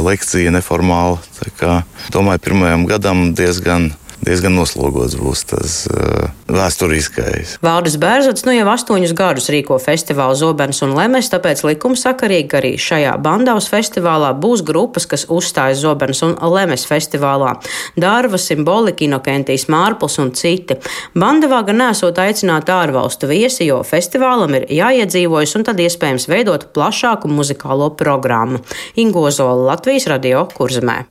lekcija 0.06 0.54
neformāla. 0.56 1.20
Kā, 1.60 1.82
domāju, 2.16 2.46
pirmajam 2.48 2.88
gadam 2.90 3.28
diezgan 3.36 3.92
diezgan 4.26 4.56
noslogots 4.58 5.16
būs 5.20 5.44
tas 5.50 5.76
uh, 5.90 6.28
vēsturiskais. 6.50 7.56
Valdis 7.66 7.98
Bērzots 8.02 8.46
nu 8.48 8.56
jau 8.56 8.68
astoņus 8.74 9.14
gadus 9.18 9.50
rīko 9.54 9.78
festivālu 9.82 10.38
Zobens 10.40 10.82
un 10.86 10.96
Lemes, 10.98 11.30
tāpēc 11.32 11.64
likumsakarīgi 11.68 12.58
arī 12.60 12.74
šajā 12.82 13.16
Bandavas 13.24 13.70
festivālā 13.72 14.34
būs 14.42 14.66
grupas, 14.66 15.08
kas 15.10 15.28
uzstājas 15.32 15.82
Zobens 15.84 16.24
un 16.26 16.36
Lemes 16.56 16.86
festivālā. 16.90 17.56
Dārva, 18.00 18.40
Simbolika, 18.42 19.06
Inokentijas 19.06 19.68
Mārpls 19.72 20.20
un 20.24 20.34
citi. 20.38 20.80
Bandavā 21.16 21.64
gan 21.70 21.84
nesot 21.86 22.20
aicināt 22.22 22.70
ārvalstu 22.74 23.30
viesi, 23.32 23.66
jo 23.70 23.82
festivālam 23.88 24.60
ir 24.60 24.70
jāiedzīvojas 24.82 25.58
un 25.60 25.68
tad 25.68 25.82
iespējams 25.82 26.30
veidot 26.32 26.70
plašāku 26.76 27.32
muzikālo 27.32 27.92
programmu. 27.98 28.64
Ingozola 29.02 29.74
Latvijas 29.74 30.10
radio 30.12 30.48
kurzemē 30.56 31.04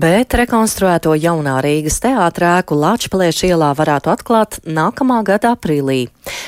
bet 0.00 0.34
rekonstruēto 0.38 1.14
jaunā 1.18 1.58
Rīgas 1.64 1.98
teātrēku 2.04 2.76
Lāčplieša 2.78 3.50
ielā 3.52 3.72
varētu 3.76 4.12
atklāt 4.12 4.58
nākamā 4.64 5.22
gada 5.26 5.54
aprīlī. 5.56 6.06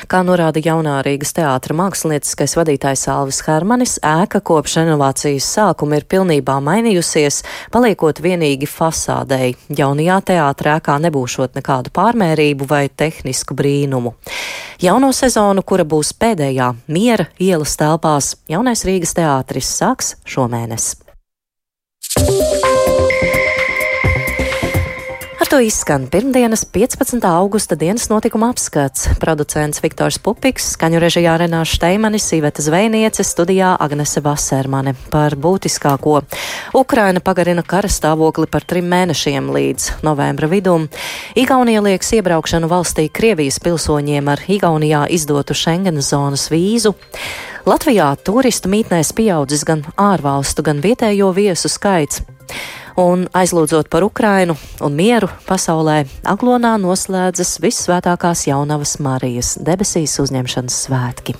Kā 0.09 0.21
norāda 0.25 0.61
jaunā 0.63 0.97
Rīgas 1.05 1.35
teātra 1.35 1.75
mākslinieckais 1.77 2.55
vadītājs 2.57 3.05
Alvis 3.11 3.41
Hermanis, 3.45 3.97
ēka 4.05 4.41
kopš 4.45 4.79
renovācijas 4.81 5.47
sākuma 5.57 5.99
ir 5.99 6.07
pilnībā 6.09 6.57
mainījusies, 6.63 7.41
paliekot 7.73 8.21
vienīgi 8.23 8.69
fasādei. 8.69 9.53
Jaunajā 9.69 10.19
teātrēkā 10.31 10.97
nebūšot 11.07 11.57
nekādu 11.59 11.93
pārmērību 11.95 12.69
vai 12.69 12.85
tehnisku 12.89 13.57
brīnumu. 13.57 14.15
Jauno 14.83 15.11
sezonu, 15.15 15.63
kura 15.63 15.85
būs 15.87 16.13
pēdējā 16.19 16.73
miera 16.87 17.29
ielas 17.39 17.77
telpās, 17.79 18.35
jaunais 18.51 18.85
Rīgas 18.87 19.15
teātris 19.17 19.71
sāks 19.79 20.15
šomēnes. 20.27 20.93
Ar 25.35 25.49
to 25.51 25.57
izskan 25.59 26.07
pirmdienas 26.07 26.65
15. 26.65 27.19
augusta 27.27 27.75
dienas 27.75 28.07
notikuma 28.09 28.49
apskats. 28.49 29.09
Producents 29.19 29.81
Viktors 29.83 30.15
Pupiks, 30.23 30.69
skaņu 30.77 31.01
režijā 31.03 31.33
Renāša 31.41 31.75
Steimanis, 31.75 32.29
Iveta 32.37 32.63
Zvejniece, 32.63 33.25
studijā 33.27 33.73
Agnese 33.83 34.23
Vasermane. 34.23 34.93
Par 35.11 35.35
būtiskāko. 35.35 36.21
Ukraina 36.79 37.19
pagarina 37.19 37.65
kara 37.67 37.91
stāvokli 37.91 38.47
par 38.47 38.63
trim 38.63 38.87
mēnešiem 38.87 39.49
līdz 39.57 39.89
novembra 40.07 40.47
vidum. 40.47 40.87
Igaunija 41.35 41.83
lieks 41.83 42.13
iebraukšanu 42.15 42.71
valstī 42.71 43.09
Krievijas 43.11 43.59
pilsoņiem 43.59 44.31
ar 44.31 44.45
Igaunijā 44.47 45.03
izdotu 45.19 45.57
Schengen 45.57 45.99
zonas 45.99 46.47
vīzu. 46.47 46.95
Latvijā 47.65 48.11
turistu 48.21 48.69
mītnēs 48.69 49.09
pieaudzis 49.17 49.63
gan 49.65 49.79
ārvalstu, 49.97 50.61
gan 50.61 50.83
vietējo 50.83 51.31
viesu 51.33 51.71
skaits. 51.71 52.21
Un 53.01 53.25
aizlūdzot 53.33 53.89
par 53.89 54.05
Ukrainu 54.05 54.53
un 54.85 54.93
mieru 54.93 55.31
pasaulē, 55.47 56.03
Aglonā 56.29 56.75
noslēdzas 56.77 57.57
Visvētākās 57.65 58.45
jaunavas 58.51 58.99
Marijas 59.01 59.55
debesīs 59.57 60.13
uzņemšanas 60.21 60.77
svētki. 60.85 61.35